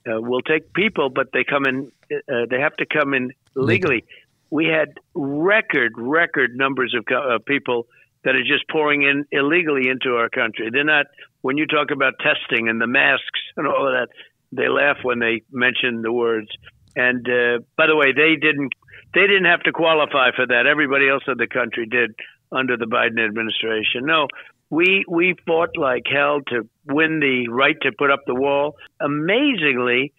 Uh, 0.07 0.21
we'll 0.21 0.43
take 0.43 0.73
people, 0.73 1.11
but 1.11 1.29
they 1.33 1.45
come 1.45 1.65
in. 1.67 1.93
Uh, 2.11 2.47
they 2.51 2.61
have 2.61 2.77
to 2.77 2.87
come 2.87 3.15
in 3.15 3.33
legally. 3.55 4.05
We 4.51 4.67
had 4.67 4.99
record, 5.15 5.93
record 5.97 6.57
numbers 6.57 6.95
of 6.97 7.05
uh, 7.15 7.39
people 7.47 7.87
that 8.25 8.35
are 8.35 8.43
just 8.43 8.69
pouring 8.69 9.03
in 9.03 9.25
illegally 9.31 9.89
into 9.89 10.17
our 10.17 10.29
country. 10.29 10.71
They're 10.71 10.85
not. 10.85 11.07
When 11.41 11.57
you 11.57 11.67
talk 11.67 11.91
about 11.91 12.15
testing 12.21 12.69
and 12.69 12.81
the 12.81 12.87
masks 12.87 13.41
and 13.57 13.67
all 13.67 13.89
of 13.89 13.95
that, 13.95 14.09
they 14.53 14.69
laugh 14.69 14.99
when 15.03 15.19
they 15.19 15.43
mention 15.51 16.03
the 16.03 16.13
words. 16.13 16.49
And 16.95 17.27
uh, 17.29 17.59
by 17.77 17.87
the 17.87 17.97
way, 17.97 18.13
they 18.13 18.37
didn't. 18.37 18.73
They 19.15 19.27
didn't 19.27 19.47
have 19.47 19.63
to 19.65 19.73
qualify 19.73 20.31
for 20.35 20.47
that. 20.47 20.67
Everybody 20.67 21.09
else 21.09 21.25
in 21.27 21.37
the 21.37 21.47
country 21.47 21.87
did 21.87 22.15
under 22.51 22.77
the 22.77 22.87
Biden 22.87 23.25
administration. 23.25 24.05
No, 24.05 24.29
we 24.73 25.05
we 25.07 25.37
fought 25.47 25.77
like 25.77 26.05
hell 26.11 26.41
to 26.49 26.67
win 26.87 27.21
the 27.21 27.49
right 27.53 27.77
to 27.83 27.93
put 27.93 28.11
up 28.11 28.21
the 28.27 28.35
wall. 28.35 28.77
Amazingly, 29.01 30.15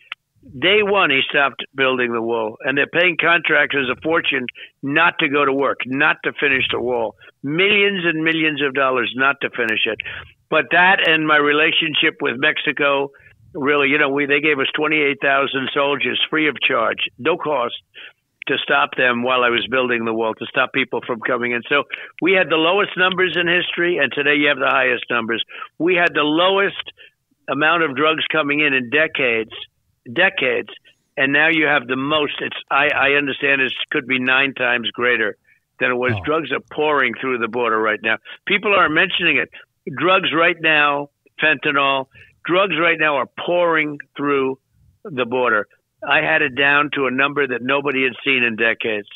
day 0.46 0.84
one 0.84 1.10
he 1.10 1.22
stopped 1.28 1.66
building 1.74 2.14
the 2.14 2.22
wall, 2.22 2.58
and 2.62 2.78
they're 2.78 2.86
paying 2.86 3.18
contractors 3.20 3.90
a 3.90 4.00
fortune 4.02 4.46
not 4.84 5.18
to 5.20 5.28
go 5.28 5.44
to 5.44 5.52
work, 5.52 5.80
not 5.88 6.18
to 6.26 6.34
finish 6.40 6.66
the 6.72 6.80
wall, 6.80 7.16
millions 7.42 8.06
and 8.06 8.24
millions 8.24 8.62
of 8.62 8.76
dollars 8.76 9.12
not 9.16 9.38
to 9.42 9.50
finish 9.50 9.88
it. 9.88 9.98
But 10.52 10.66
that 10.70 11.10
and 11.10 11.26
my 11.26 11.38
relationship 11.38 12.22
with 12.22 12.36
Mexico, 12.38 13.10
really, 13.56 13.88
you 13.90 13.98
know, 13.98 14.10
we 14.10 14.28
they 14.28 14.40
gave 14.40 14.60
us 14.60 14.70
twenty 14.78 15.02
eight 15.02 15.18
thousand 15.20 15.72
soldiers 15.74 16.22
free 16.30 16.48
of 16.48 16.62
charge, 16.62 17.10
no 17.18 17.38
cost 17.38 17.74
to 18.48 18.58
stop 18.62 18.92
them 18.98 19.24
while 19.24 19.44
I 19.44 19.50
was 19.50 19.66
building 19.70 20.06
the 20.06 20.14
wall, 20.14 20.34
to 20.34 20.46
stop 20.48 20.74
people 20.74 21.02
from 21.06 21.20
coming 21.22 21.52
in. 21.54 21.62
So 21.70 21.84
we 22.22 22.34
had 22.34 22.50
the 22.50 22.58
lowest 22.58 22.92
numbers 22.98 23.38
in 23.40 23.48
history, 23.48 23.98
and 23.98 24.12
today 24.12 24.36
you 24.36 24.50
have 24.50 24.60
the 24.60 24.70
highest 24.70 25.06
numbers. 25.10 25.44
We 25.80 25.96
had 25.96 26.14
the 26.14 26.24
lowest 26.24 26.84
amount 27.50 27.84
of 27.84 27.96
drugs 27.96 28.24
coming 28.32 28.60
in 28.60 28.74
in 28.74 28.90
decades, 28.90 29.52
decades, 30.12 30.70
and 31.16 31.32
now 31.32 31.50
you 31.50 31.66
have 31.66 31.88
the 31.88 31.96
most. 31.96 32.34
It's 32.42 32.56
I, 32.70 32.88
I 32.88 33.10
understand 33.18 33.62
it 33.62 33.72
could 33.92 34.08
be 34.08 34.20
nine 34.20 34.54
times 34.54 34.90
greater 34.92 35.38
than 35.80 35.92
it 35.92 35.96
was. 35.96 36.14
Oh. 36.16 36.24
Drugs 36.26 36.52
are 36.52 36.64
pouring 36.72 37.14
through 37.20 37.38
the 37.40 37.48
border 37.48 37.80
right 37.80 38.00
now. 38.02 38.18
People 38.48 38.74
are 38.76 38.90
mentioning 38.90 39.38
it. 39.38 39.50
Drugs 39.96 40.30
right 40.36 40.58
now, 40.60 41.10
fentanyl. 41.42 42.08
Drugs 42.46 42.76
right 42.80 42.98
now 43.00 43.18
are 43.18 43.30
pouring 43.46 44.00
through 44.18 44.60
the 45.04 45.26
border. 45.26 45.68
I 46.08 46.22
had 46.22 46.42
it 46.42 46.56
down 46.56 46.90
to 46.96 47.08
a 47.08 47.12
number 47.12 47.48
that 47.48 47.62
nobody 47.62 48.04
had 48.04 48.14
seen 48.24 48.44
in 48.44 48.56
decades. 48.56 49.08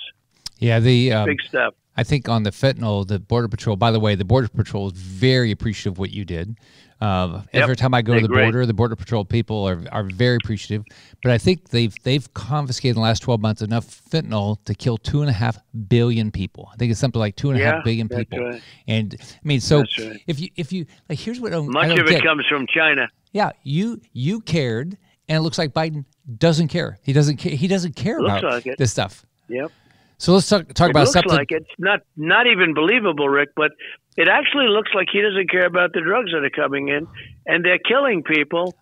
Yeah, 0.60 0.79
the 0.79 1.13
um, 1.13 1.25
big 1.25 1.41
stuff. 1.41 1.74
I 1.96 2.03
think 2.03 2.29
on 2.29 2.44
the 2.44 2.51
fentanyl, 2.51 3.08
the 3.08 3.20
Border 3.20 3.48
Patrol. 3.48 3.75
By 3.75 3.91
the 3.91 4.00
way, 4.00 4.15
the 4.15 4.25
Border 4.25 4.48
Patrol 4.48 4.88
is 4.88 4.94
very 4.94 5.51
appreciative 5.51 5.94
of 5.94 6.00
what 6.00 6.12
you 6.12 6.25
did. 6.25 6.58
Uh, 7.00 7.41
yep, 7.53 7.63
every 7.63 7.75
time 7.75 7.94
I 7.94 8.01
go 8.01 8.15
to 8.15 8.22
the 8.22 8.27
border, 8.27 8.65
the 8.65 8.74
Border 8.74 8.96
Patrol 8.96 9.24
people 9.24 9.67
are, 9.67 9.84
are 9.91 10.03
very 10.03 10.38
appreciative. 10.44 10.84
But 11.22 11.32
I 11.32 11.38
think 11.38 11.70
they've 11.70 11.94
they've 12.03 12.34
confiscated 12.34 12.96
in 12.96 13.01
the 13.01 13.08
last 13.08 13.22
twelve 13.22 13.39
months 13.39 13.62
enough 13.62 13.86
fentanyl 14.10 14.58
to 14.65 14.74
kill 14.74 14.98
two 14.98 15.22
and 15.22 15.29
a 15.29 15.34
half 15.34 15.60
billion 15.89 16.32
people. 16.32 16.70
I 16.74 16.75
think 16.77 16.89
it's 16.89 17.00
something 17.00 17.20
like 17.20 17.36
two 17.36 17.51
and 17.51 17.60
a 17.60 17.62
yeah, 17.62 17.75
half 17.75 17.84
billion 17.84 18.10
people. 18.10 18.39
Right. 18.39 18.62
And 18.88 19.15
I 19.20 19.48
mean, 19.48 19.60
so 19.60 19.79
right. 19.79 20.22
if 20.25 20.39
you 20.39 20.50
if 20.56 20.72
you 20.72 20.88
like, 21.08 21.20
here's 21.20 21.39
what 21.39 21.51
much 21.51 21.86
I 21.86 21.88
don't 21.89 22.00
of 22.00 22.08
it 22.08 22.12
get. 22.13 22.24
comes 22.24 22.48
from 22.48 22.65
China. 22.65 23.10
Yeah, 23.32 23.51
you 23.62 24.01
you 24.13 24.41
cared, 24.41 24.98
and 25.27 25.38
it 25.38 25.41
looks 25.41 25.57
like 25.57 25.74
Biden 25.74 26.05
doesn't 26.38 26.69
care. 26.69 27.00
He 27.03 27.13
doesn't 27.13 27.38
care. 27.38 27.51
He 27.51 27.67
doesn't 27.67 27.96
care 27.96 28.22
looks 28.22 28.39
about 28.39 28.65
like 28.65 28.77
this 28.77 28.91
stuff. 28.91 29.25
Yep. 29.50 29.72
So 30.17 30.34
let's 30.34 30.50
talk, 30.50 30.67
talk 30.74 30.88
it 30.88 30.91
about 30.91 31.01
looks 31.01 31.13
something. 31.13 31.31
like 31.31 31.51
it's 31.51 31.69
not 31.77 32.01
not 32.15 32.48
even 32.48 32.74
believable, 32.74 33.29
Rick, 33.29 33.50
but 33.55 33.72
it 34.17 34.27
actually 34.27 34.67
looks 34.67 34.91
like 34.96 35.07
he 35.12 35.22
doesn't 35.22 35.50
care 35.50 35.65
about 35.65 35.93
the 35.93 36.01
drugs 36.01 36.31
that 36.31 36.43
are 36.43 36.50
coming 36.50 36.88
in, 36.88 37.07
and 37.46 37.63
they're 37.63 37.77
killing 37.77 38.24
people 38.24 38.75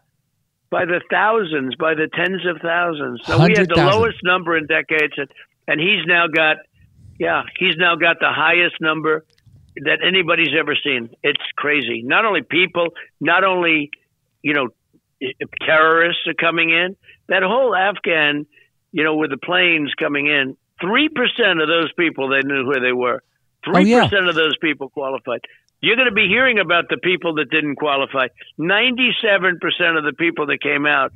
by 0.69 0.85
the 0.85 1.01
thousands, 1.11 1.75
by 1.75 1.93
the 1.93 2.07
tens 2.13 2.45
of 2.45 2.61
thousands. 2.61 3.21
So 3.25 3.37
we 3.37 3.51
had 3.51 3.67
the 3.69 3.75
100,000. 3.75 3.99
lowest 3.99 4.17
number 4.23 4.57
in 4.57 4.65
decades, 4.65 5.13
and, 5.17 5.29
and 5.67 5.79
he's 5.79 6.05
now 6.05 6.27
got, 6.27 6.57
yeah, 7.19 7.43
he's 7.59 7.75
now 7.77 7.95
got 7.95 8.17
the 8.19 8.31
highest 8.31 8.75
number 8.79 9.25
that 9.83 9.99
anybody's 10.05 10.55
ever 10.57 10.75
seen. 10.81 11.09
It's 11.21 11.41
crazy. 11.57 12.01
Not 12.01 12.25
only 12.25 12.41
people, 12.41 12.93
not 13.19 13.43
only 13.43 13.91
you 14.41 14.53
know 14.53 14.69
terrorists 15.65 16.21
are 16.27 16.33
coming 16.33 16.69
in. 16.69 16.95
That 17.27 17.43
whole 17.43 17.75
Afghan, 17.75 18.45
you 18.91 19.03
know, 19.03 19.15
with 19.15 19.31
the 19.31 19.37
planes 19.37 19.93
coming 19.99 20.27
in, 20.27 20.55
three 20.81 21.09
percent 21.09 21.61
of 21.61 21.67
those 21.67 21.91
people 21.93 22.29
they 22.29 22.41
knew 22.47 22.65
where 22.67 22.79
they 22.79 22.91
were. 22.93 23.21
Oh, 23.67 23.73
three 23.73 23.89
yeah. 23.91 24.03
percent 24.07 24.27
of 24.29 24.35
those 24.35 24.57
people 24.57 24.89
qualified. 24.89 25.41
You're 25.81 25.95
going 25.95 26.07
to 26.09 26.13
be 26.15 26.27
hearing 26.27 26.59
about 26.59 26.85
the 26.89 26.97
people 26.97 27.35
that 27.35 27.49
didn't 27.49 27.75
qualify. 27.75 28.27
Ninety-seven 28.57 29.59
percent 29.59 29.97
of 29.97 30.03
the 30.03 30.13
people 30.13 30.47
that 30.47 30.61
came 30.61 30.85
out, 30.85 31.13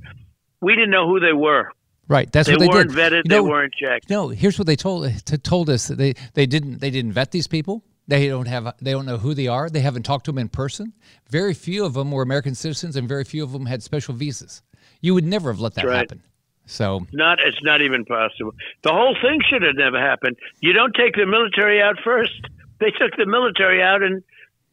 we 0.61 0.75
didn't 0.75 0.91
know 0.91 1.07
who 1.07 1.19
they 1.19 1.33
were. 1.33 1.71
Right, 2.07 2.31
that's 2.31 2.47
They 2.47 2.53
what 2.55 2.59
they 2.61 2.67
weren't 2.67 2.89
did. 2.89 2.97
vetted. 2.97 3.21
You 3.25 3.29
they 3.29 3.39
weren't 3.39 3.73
checked. 3.73 4.09
No, 4.09 4.29
here's 4.29 4.57
what 4.57 4.65
they 4.65 4.75
told 4.75 5.11
t- 5.25 5.37
told 5.53 5.69
us. 5.69 5.87
They 5.87 6.15
they 6.33 6.45
didn't 6.47 6.79
they 6.79 6.89
didn't 6.89 7.13
vet 7.13 7.31
these 7.31 7.47
people. 7.47 7.83
They 8.09 8.27
don't 8.27 8.47
have 8.47 8.73
they 8.81 8.91
don't 8.91 9.05
know 9.05 9.17
who 9.17 9.33
they 9.35 9.47
are. 9.47 9.69
They 9.69 9.81
haven't 9.81 10.03
talked 10.03 10.25
to 10.25 10.31
them 10.31 10.39
in 10.39 10.49
person. 10.49 10.93
Very 11.29 11.53
few 11.53 11.85
of 11.85 11.93
them 11.93 12.09
were 12.11 12.23
American 12.23 12.55
citizens, 12.55 12.95
and 12.95 13.07
very 13.07 13.23
few 13.23 13.43
of 13.43 13.51
them 13.51 13.67
had 13.67 13.83
special 13.83 14.15
visas. 14.15 14.63
You 14.99 15.13
would 15.13 15.25
never 15.25 15.51
have 15.51 15.59
let 15.59 15.75
that 15.75 15.85
right. 15.85 15.97
happen. 15.97 16.23
So 16.65 17.05
Not. 17.13 17.39
It's 17.39 17.63
not 17.63 17.81
even 17.81 18.05
possible. 18.05 18.53
The 18.83 18.91
whole 18.91 19.15
thing 19.21 19.39
should 19.49 19.61
have 19.61 19.75
never 19.75 19.99
happened. 19.99 20.37
You 20.59 20.73
don't 20.73 20.93
take 20.95 21.15
the 21.15 21.25
military 21.25 21.81
out 21.81 21.97
first. 22.03 22.33
They 22.79 22.91
took 22.91 23.15
the 23.17 23.25
military 23.25 23.81
out, 23.81 24.01
and 24.03 24.23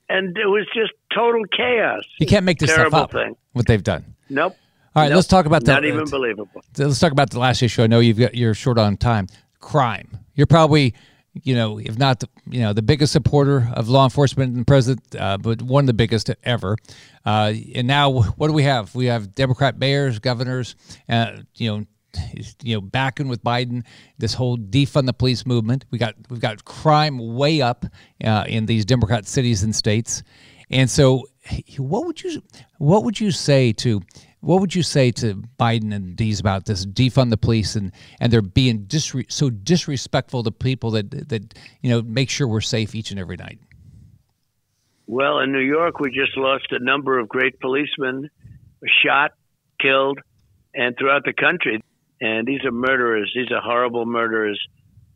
and 0.09 0.37
it 0.39 0.47
was 0.47 0.67
just 0.75 0.93
total 1.15 1.43
chaos. 1.55 2.05
you 2.19 2.27
can't 2.27 2.45
make 2.45 2.59
this 2.59 2.73
stuff 2.73 2.95
up. 2.95 3.13
thing. 3.13 3.37
What 3.53 3.67
they've 3.67 3.83
done. 3.83 4.15
Nope. 4.31 4.57
All 4.95 5.03
right, 5.03 5.09
Nope. 5.11 5.17
let's 5.17 5.29
talk 5.29 5.45
about 5.45 5.65
that. 5.65 5.75
Not 5.75 5.83
the, 5.83 5.89
even 5.89 6.05
believable. 6.09 6.63
let's 6.79 6.99
talk 7.01 7.13
about 7.13 7.31
the 7.31 7.39
last 7.39 7.63
issue. 7.63 7.83
I 7.83 7.87
know 7.87 8.01
you've 8.01 8.19
got 8.19 8.35
you're 8.35 8.55
short 8.55 8.79
on 8.79 8.97
time. 8.97 9.27
Crime. 9.61 10.09
You're 10.35 10.47
probably, 10.47 10.95
you 11.43 11.55
know, 11.55 11.79
if 11.79 11.99
not, 11.99 12.21
the, 12.21 12.29
you 12.49 12.61
know, 12.61 12.73
the 12.73 12.83
biggest 12.83 13.13
supporter 13.13 13.69
of 13.75 13.89
law 13.89 14.05
enforcement 14.05 14.53
and 14.53 14.63
the 14.63 14.65
president, 14.65 15.17
uh, 15.19 15.37
but 15.39 15.63
one 15.63 15.85
of 15.85 15.87
the 15.87 15.95
biggest 15.95 16.31
ever. 16.45 16.77
Uh, 17.25 17.53
and 17.75 17.87
now, 17.87 18.11
what 18.11 18.47
do 18.49 18.53
we 18.53 18.63
have? 18.63 18.95
We 18.95 19.07
have 19.07 19.35
Democrat 19.35 19.79
mayors, 19.79 20.19
governors, 20.19 20.77
uh, 21.09 21.39
you 21.55 21.71
know, 21.71 21.87
you 22.63 22.77
know 22.77 22.81
backing 22.81 23.29
with 23.29 23.43
Biden 23.45 23.85
this 24.19 24.35
whole 24.35 24.57
defund 24.57 25.07
the 25.07 25.13
police 25.13 25.45
movement. 25.45 25.85
We 25.91 25.99
got 25.99 26.15
we've 26.31 26.41
got 26.41 26.65
crime 26.65 27.19
way 27.35 27.61
up 27.61 27.85
uh, 28.25 28.45
in 28.47 28.67
these 28.67 28.85
Democrat 28.85 29.27
cities 29.27 29.63
and 29.63 29.75
states, 29.75 30.23
and 30.71 30.91
so 30.91 31.27
what 31.79 32.07
would 32.07 32.23
you 32.23 32.43
what 32.79 33.05
would 33.05 33.21
you 33.21 33.31
say 33.31 33.73
to 33.75 34.01
what 34.47 34.61
would 34.61 34.75
you 34.77 34.85
say 34.85 35.11
to 35.11 35.43
Biden 35.59 35.93
and 35.93 36.15
Dees 36.15 36.39
about 36.39 36.67
this 36.67 36.87
defund 36.87 37.31
the 37.31 37.37
police 37.37 37.75
and 37.75 37.91
and 38.21 38.33
they're 38.33 38.43
being 38.43 38.87
disre- 38.87 39.31
so 39.31 39.51
disrespectful 39.51 40.45
to 40.45 40.53
people 40.53 40.93
that 40.93 41.29
that 41.29 41.55
you 41.83 41.91
know 41.91 42.01
make 42.03 42.31
sure 42.31 42.47
we're 42.47 42.61
safe 42.61 42.95
each 42.95 43.11
and 43.11 43.19
every 43.19 43.37
night? 43.37 43.59
Well, 45.09 45.41
in 45.41 45.53
New 45.53 45.59
York, 45.59 45.99
we 45.99 46.11
just 46.11 46.37
lost 46.37 46.67
a 46.71 46.79
number 46.79 47.19
of 47.19 47.29
great 47.29 47.59
policemen, 47.61 48.31
shot, 49.05 49.33
killed, 49.81 50.21
and 50.75 50.97
throughout 50.97 51.25
the 51.25 51.33
country. 51.33 51.83
And 52.21 52.47
these 52.47 52.65
are 52.65 52.73
murderers. 52.73 53.33
These 53.35 53.51
are 53.51 53.61
horrible 53.61 54.07
murderers. 54.07 54.61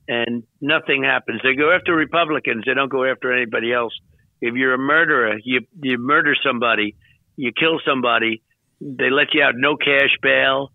And 0.09 0.43
nothing 0.61 1.05
happens. 1.05 1.41
They 1.43 1.55
go 1.55 1.73
after 1.73 1.95
Republicans. 1.95 2.65
They 2.67 2.75
don't 2.75 2.91
go 2.91 3.05
after 3.05 3.33
anybody 3.33 3.73
else. 3.73 3.93
If 4.41 4.55
you're 4.55 4.75
a 4.75 4.79
murderer, 4.79 5.39
you 5.45 5.61
you 5.83 5.99
murder 5.99 6.35
somebody, 6.45 6.97
you 7.37 7.53
kill 7.53 7.81
somebody, 7.87 8.43
they 8.81 9.11
let 9.11 9.35
you 9.35 9.43
out 9.43 9.55
no 9.57 9.77
cash 9.77 10.17
bail, 10.23 10.73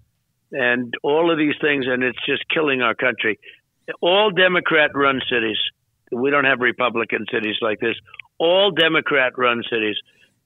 and 0.51 0.93
all 1.03 1.31
of 1.31 1.37
these 1.37 1.55
things, 1.59 1.85
and 1.87 2.03
it's 2.03 2.23
just 2.25 2.43
killing 2.53 2.81
our 2.81 2.95
country. 2.95 3.39
All 4.01 4.31
Democrat-run 4.31 5.21
cities. 5.29 5.57
We 6.11 6.31
don't 6.31 6.45
have 6.45 6.59
Republican 6.59 7.25
cities 7.31 7.57
like 7.61 7.79
this. 7.79 7.95
All 8.39 8.71
Democrat-run 8.71 9.63
cities. 9.69 9.95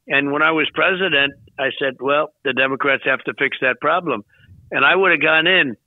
And 0.07 0.31
when 0.31 0.41
I 0.41 0.51
was 0.51 0.67
president, 0.73 1.33
I 1.57 1.69
said, 1.79 1.97
"Well, 1.99 2.33
the 2.43 2.53
Democrats 2.53 3.03
have 3.05 3.23
to 3.25 3.33
fix 3.37 3.57
that 3.61 3.79
problem," 3.79 4.23
and 4.71 4.83
I 4.83 4.95
would 4.95 5.11
have 5.11 5.21
gone 5.21 5.47
in 5.47 5.77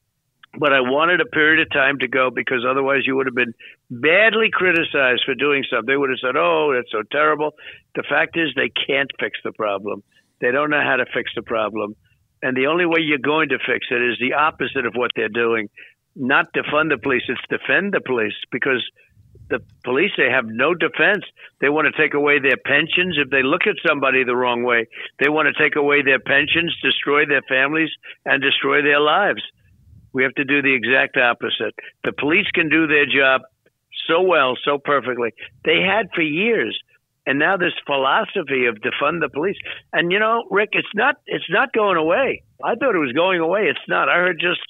but 0.58 0.72
I 0.72 0.80
wanted 0.80 1.20
a 1.20 1.26
period 1.26 1.60
of 1.60 1.70
time 1.70 1.98
to 2.00 2.08
go 2.08 2.30
because 2.30 2.64
otherwise 2.68 3.06
you 3.06 3.16
would 3.16 3.26
have 3.26 3.34
been 3.34 3.54
badly 3.90 4.50
criticized 4.52 5.22
for 5.24 5.34
doing 5.34 5.64
something. 5.68 5.86
They 5.86 5.96
would 5.96 6.10
have 6.10 6.18
said, 6.20 6.36
"Oh, 6.36 6.72
that's 6.74 6.90
so 6.90 7.02
terrible." 7.10 7.54
The 7.94 8.02
fact 8.02 8.36
is, 8.36 8.52
they 8.54 8.68
can't 8.68 9.10
fix 9.18 9.38
the 9.42 9.52
problem. 9.52 10.02
They 10.42 10.50
don't 10.50 10.70
know 10.70 10.82
how 10.82 10.96
to 10.96 11.06
fix 11.14 11.30
the 11.34 11.42
problem. 11.42 11.94
And 12.42 12.56
the 12.56 12.66
only 12.66 12.84
way 12.84 12.98
you're 13.00 13.18
going 13.22 13.50
to 13.50 13.58
fix 13.58 13.86
it 13.90 14.02
is 14.02 14.18
the 14.20 14.34
opposite 14.34 14.84
of 14.84 14.94
what 14.94 15.12
they're 15.14 15.30
doing. 15.30 15.70
Not 16.16 16.52
defund 16.52 16.90
the 16.90 16.98
police, 16.98 17.22
it's 17.28 17.40
defend 17.48 17.94
the 17.94 18.02
police 18.04 18.34
because 18.50 18.82
the 19.48 19.60
police 19.84 20.10
they 20.16 20.28
have 20.30 20.44
no 20.46 20.74
defense. 20.74 21.24
They 21.60 21.68
want 21.68 21.86
to 21.86 21.96
take 21.96 22.14
away 22.14 22.40
their 22.40 22.58
pensions 22.66 23.16
if 23.16 23.30
they 23.30 23.42
look 23.42 23.62
at 23.66 23.76
somebody 23.86 24.24
the 24.24 24.36
wrong 24.36 24.64
way. 24.64 24.88
They 25.20 25.28
want 25.28 25.46
to 25.46 25.62
take 25.62 25.76
away 25.76 26.02
their 26.02 26.18
pensions, 26.18 26.74
destroy 26.82 27.24
their 27.24 27.42
families 27.48 27.90
and 28.26 28.42
destroy 28.42 28.82
their 28.82 29.00
lives. 29.00 29.42
We 30.12 30.24
have 30.24 30.34
to 30.34 30.44
do 30.44 30.60
the 30.60 30.74
exact 30.74 31.16
opposite. 31.16 31.74
The 32.04 32.12
police 32.12 32.50
can 32.52 32.68
do 32.68 32.86
their 32.86 33.06
job 33.06 33.42
so 34.08 34.22
well, 34.22 34.54
so 34.64 34.78
perfectly. 34.78 35.30
They 35.64 35.80
had 35.80 36.10
for 36.14 36.22
years 36.22 36.78
and 37.26 37.38
now 37.38 37.56
this 37.56 37.72
philosophy 37.86 38.66
of 38.66 38.76
defund 38.76 39.20
the 39.20 39.28
police. 39.32 39.56
And 39.92 40.10
you 40.10 40.18
know, 40.18 40.44
Rick, 40.50 40.70
it's 40.72 40.94
not 40.94 41.16
it's 41.26 41.48
not 41.50 41.72
going 41.72 41.96
away. 41.96 42.42
I 42.62 42.74
thought 42.74 42.94
it 42.94 42.98
was 42.98 43.12
going 43.12 43.40
away. 43.40 43.62
It's 43.68 43.88
not. 43.88 44.08
I 44.08 44.16
heard 44.16 44.40
just 44.40 44.60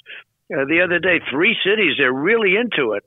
uh, 0.52 0.64
the 0.66 0.82
other 0.84 0.98
day 0.98 1.20
three 1.30 1.56
cities 1.64 1.94
they're 1.98 2.12
really 2.12 2.56
into 2.56 2.92
it, 2.92 3.04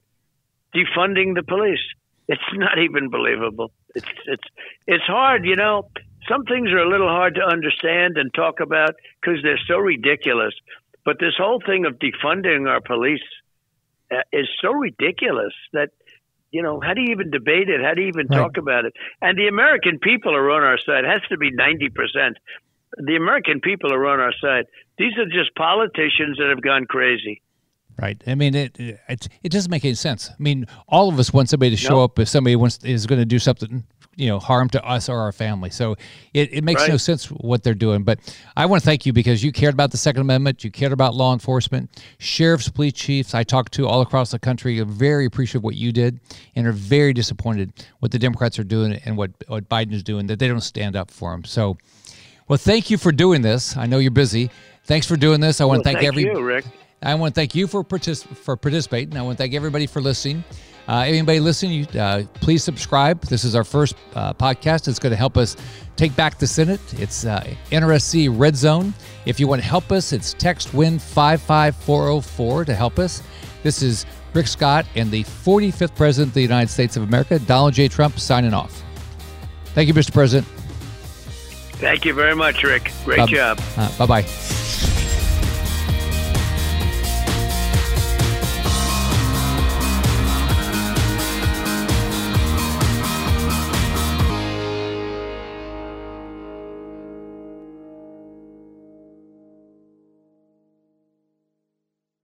defunding 0.75 1.35
the 1.35 1.43
police. 1.43 1.83
It's 2.27 2.41
not 2.53 2.79
even 2.79 3.09
believable. 3.09 3.71
It's 3.93 4.07
it's 4.25 4.47
it's 4.87 5.05
hard, 5.05 5.45
you 5.45 5.55
know. 5.55 5.89
Some 6.27 6.45
things 6.45 6.71
are 6.71 6.79
a 6.79 6.89
little 6.89 7.07
hard 7.07 7.35
to 7.35 7.41
understand 7.41 8.17
and 8.17 8.33
talk 8.33 8.59
about 8.59 8.95
because 9.21 9.43
they're 9.43 9.59
so 9.67 9.77
ridiculous. 9.77 10.55
But 11.03 11.19
this 11.19 11.35
whole 11.37 11.61
thing 11.63 11.85
of 11.85 11.99
defunding 11.99 12.67
our 12.67 12.81
police 12.81 13.21
uh, 14.11 14.21
is 14.33 14.47
so 14.59 14.71
ridiculous 14.71 15.53
that 15.73 15.91
you 16.55 16.63
know, 16.63 16.79
how 16.79 16.93
do 16.93 17.01
you 17.01 17.11
even 17.11 17.31
debate 17.31 17.68
it? 17.68 17.81
How 17.83 17.94
do 17.94 18.01
you 18.01 18.07
even 18.07 18.27
right. 18.27 18.37
talk 18.37 18.55
about 18.55 18.85
it? 18.85 18.94
And 19.22 19.37
the 19.37 19.48
American 19.48 20.00
people 20.00 20.33
are 20.33 20.50
on 20.51 20.63
our 20.63 20.77
side. 20.77 21.03
It 21.03 21.09
has 21.09 21.22
to 21.27 21.37
be 21.37 21.51
90%. 21.51 22.35
The 22.98 23.18
American 23.18 23.59
people 23.59 23.91
are 23.94 24.07
on 24.07 24.22
our 24.22 24.33
side. 24.39 24.65
These 24.98 25.18
are 25.18 25.25
just 25.25 25.53
politicians 25.55 26.37
that 26.37 26.48
have 26.50 26.61
gone 26.61 26.85
crazy. 26.85 27.41
Right. 28.01 28.22
I 28.25 28.35
mean, 28.35 28.55
it 28.55 28.77
it, 28.79 29.27
it 29.44 29.51
doesn't 29.51 29.70
make 29.72 29.83
any 29.83 29.96
sense. 29.96 30.29
I 30.29 30.35
mean, 30.39 30.65
all 30.87 31.09
of 31.09 31.20
us 31.20 31.33
want 31.33 31.50
somebody 31.50 31.72
to 31.72 31.77
show 31.77 32.00
nope. 32.01 32.11
up 32.11 32.20
if 32.20 32.29
somebody 32.29 32.55
wants 32.55 32.83
is 32.83 33.05
going 33.05 33.20
to 33.20 33.25
do 33.25 33.39
something 33.39 33.85
you 34.15 34.27
know 34.27 34.39
harm 34.39 34.69
to 34.69 34.83
us 34.83 35.09
or 35.09 35.17
our 35.19 35.31
family. 35.31 35.69
So 35.69 35.95
it, 36.33 36.53
it 36.53 36.63
makes 36.63 36.81
right. 36.81 36.89
no 36.89 36.97
sense 36.97 37.25
what 37.27 37.63
they're 37.63 37.73
doing. 37.73 38.03
But 38.03 38.19
I 38.55 38.65
want 38.65 38.81
to 38.81 38.85
thank 38.85 39.05
you 39.05 39.13
because 39.13 39.43
you 39.43 39.51
cared 39.51 39.73
about 39.73 39.91
the 39.91 39.97
Second 39.97 40.21
Amendment, 40.21 40.63
you 40.63 40.71
cared 40.71 40.91
about 40.91 41.15
law 41.15 41.33
enforcement, 41.33 42.03
sheriffs, 42.17 42.69
police 42.69 42.93
chiefs. 42.93 43.33
I 43.33 43.43
talked 43.43 43.73
to 43.73 43.87
all 43.87 44.01
across 44.01 44.31
the 44.31 44.39
country. 44.39 44.79
Are 44.79 44.85
very 44.85 45.25
appreciative 45.25 45.59
of 45.59 45.63
what 45.63 45.75
you 45.75 45.91
did, 45.91 46.19
and 46.55 46.67
are 46.67 46.71
very 46.71 47.13
disappointed 47.13 47.73
what 47.99 48.11
the 48.11 48.19
Democrats 48.19 48.57
are 48.59 48.63
doing 48.63 48.93
and 49.05 49.17
what 49.17 49.31
what 49.47 49.69
Biden 49.69 49.93
is 49.93 50.03
doing 50.03 50.27
that 50.27 50.39
they 50.39 50.47
don't 50.47 50.61
stand 50.61 50.95
up 50.95 51.11
for 51.11 51.31
them. 51.31 51.43
So, 51.43 51.77
well, 52.47 52.57
thank 52.57 52.89
you 52.89 52.97
for 52.97 53.11
doing 53.11 53.41
this. 53.41 53.75
I 53.77 53.85
know 53.85 53.97
you're 53.97 54.11
busy. 54.11 54.49
Thanks 54.85 55.07
for 55.07 55.15
doing 55.15 55.41
this. 55.41 55.61
I 55.61 55.65
want 55.65 55.77
well, 55.77 55.83
to 55.83 55.83
thank, 55.85 55.97
thank 55.99 56.07
every. 56.07 56.23
You, 56.23 56.41
Rick. 56.43 56.65
I 57.01 57.13
want 57.15 57.35
to 57.35 57.39
thank 57.39 57.53
you 57.53 57.67
for 57.67 57.83
partic- 57.83 58.25
for 58.37 58.55
participating. 58.55 59.17
I 59.17 59.21
want 59.21 59.37
to 59.37 59.43
thank 59.43 59.53
everybody 59.53 59.85
for 59.85 60.01
listening. 60.01 60.43
Uh, 60.87 61.03
anybody 61.07 61.39
listening, 61.39 61.87
uh, 61.98 62.24
please 62.35 62.63
subscribe. 62.63 63.21
This 63.21 63.43
is 63.43 63.55
our 63.55 63.63
first 63.63 63.95
uh, 64.13 64.33
podcast. 64.33 64.87
It's 64.87 65.00
going 65.00 65.11
to 65.11 65.17
help 65.17 65.37
us 65.37 65.57
take 65.95 66.15
back 66.15 66.37
the 66.37 66.48
Senate. 66.48 66.81
It's 67.00 67.25
uh, 67.25 67.43
NRSC 67.71 68.29
Red 68.31 68.55
Zone. 68.55 68.93
If 69.25 69.39
you 69.39 69.48
want 69.48 69.61
to 69.61 69.67
help 69.67 69.91
us, 69.91 70.13
it's 70.13 70.33
text 70.33 70.74
WIN 70.74 71.00
55404 71.00 72.65
to 72.65 72.75
help 72.75 73.00
us. 73.00 73.24
This 73.63 73.81
is 73.81 74.05
Rick 74.33 74.48
Scott 74.48 74.85
and 74.95 75.09
the 75.09 75.24
45th 75.24 75.95
President 75.95 76.29
of 76.29 76.33
the 76.35 76.41
United 76.41 76.69
States 76.69 76.98
of 76.98 77.03
America, 77.03 77.39
Donald 77.39 77.74
J. 77.74 77.87
Trump, 77.87 78.19
signing 78.19 78.53
off. 78.53 78.83
Thank 79.74 79.87
you, 79.87 79.93
Mr. 79.93 80.13
President. 80.13 80.48
Thank 81.77 82.05
you 82.05 82.13
very 82.13 82.35
much, 82.35 82.63
Rick. 82.63 82.91
Great 83.03 83.27
job. 83.27 83.59
Uh, 83.75 83.98
bye 83.98 84.05
bye. 84.05 84.54